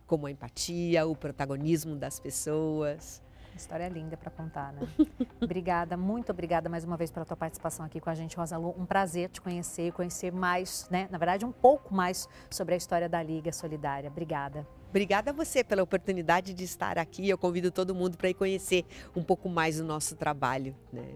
Como 0.07 0.26
a 0.26 0.31
empatia, 0.31 1.07
o 1.07 1.14
protagonismo 1.14 1.94
das 1.94 2.18
pessoas. 2.18 3.22
História 3.55 3.88
linda 3.88 4.16
para 4.16 4.31
contar, 4.31 4.72
né? 4.72 4.88
obrigada, 5.40 5.96
muito 5.96 6.33
obrigada 6.33 6.68
mais 6.68 6.85
uma 6.85 6.96
vez 6.96 7.11
pela 7.11 7.24
tua 7.24 7.37
participação 7.37 7.87
aqui 7.87 8.00
com 8.00 8.11
a 8.11 8.14
gente, 8.14 8.37
Rosalu. 8.37 8.74
Um 8.76 8.85
prazer 8.85 9.28
te 9.28 9.40
conhecer 9.40 9.88
e 9.88 9.92
conhecer 9.92 10.33
mais, 10.33 10.88
né? 10.90 11.07
Na 11.11 11.18
verdade, 11.18 11.44
um 11.44 11.52
pouco 11.52 11.94
mais 11.94 12.28
sobre 12.50 12.74
a 12.74 12.76
história 12.76 13.09
da 13.09 13.22
Liga 13.22 13.52
Solidária. 13.52 14.11
Obrigada. 14.11 14.66
Obrigada 14.92 15.31
a 15.31 15.33
você 15.33 15.64
pela 15.64 15.83
oportunidade 15.83 16.52
de 16.52 16.64
estar 16.64 16.98
aqui. 16.98 17.26
Eu 17.26 17.38
convido 17.38 17.70
todo 17.70 17.94
mundo 17.94 18.18
para 18.18 18.28
ir 18.28 18.35
conhecer 18.35 18.85
um 19.16 19.22
pouco 19.22 19.48
mais 19.48 19.81
o 19.81 19.85
nosso 19.85 20.14
trabalho, 20.14 20.76
né? 20.92 21.14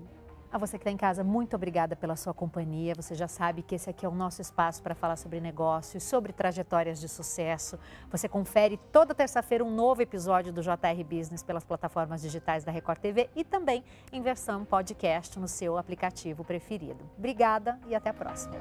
A 0.50 0.56
você 0.56 0.78
que 0.78 0.82
está 0.82 0.90
em 0.90 0.96
casa, 0.96 1.22
muito 1.22 1.54
obrigada 1.56 1.94
pela 1.94 2.16
sua 2.16 2.32
companhia. 2.32 2.94
Você 2.96 3.14
já 3.14 3.28
sabe 3.28 3.60
que 3.60 3.74
esse 3.74 3.90
aqui 3.90 4.06
é 4.06 4.08
o 4.08 4.14
nosso 4.14 4.40
espaço 4.40 4.82
para 4.82 4.94
falar 4.94 5.16
sobre 5.16 5.40
negócios, 5.40 6.02
sobre 6.04 6.32
trajetórias 6.32 6.98
de 6.98 7.06
sucesso. 7.06 7.78
Você 8.10 8.26
confere 8.26 8.78
toda 8.90 9.14
terça-feira 9.14 9.62
um 9.62 9.70
novo 9.70 10.00
episódio 10.00 10.54
do 10.54 10.62
JR 10.62 11.04
Business 11.06 11.42
pelas 11.42 11.62
plataformas 11.62 12.22
digitais 12.22 12.64
da 12.64 12.72
Record 12.72 12.98
TV 12.98 13.28
e 13.36 13.44
também 13.44 13.84
em 14.10 14.22
versão 14.22 14.64
podcast 14.64 15.38
no 15.38 15.48
seu 15.48 15.76
aplicativo 15.76 16.42
preferido. 16.42 17.04
Obrigada 17.18 17.78
e 17.86 17.94
até 17.94 18.08
a 18.08 18.14
próxima. 18.14 18.54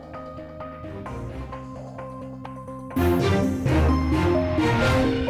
Bye. 4.85 5.24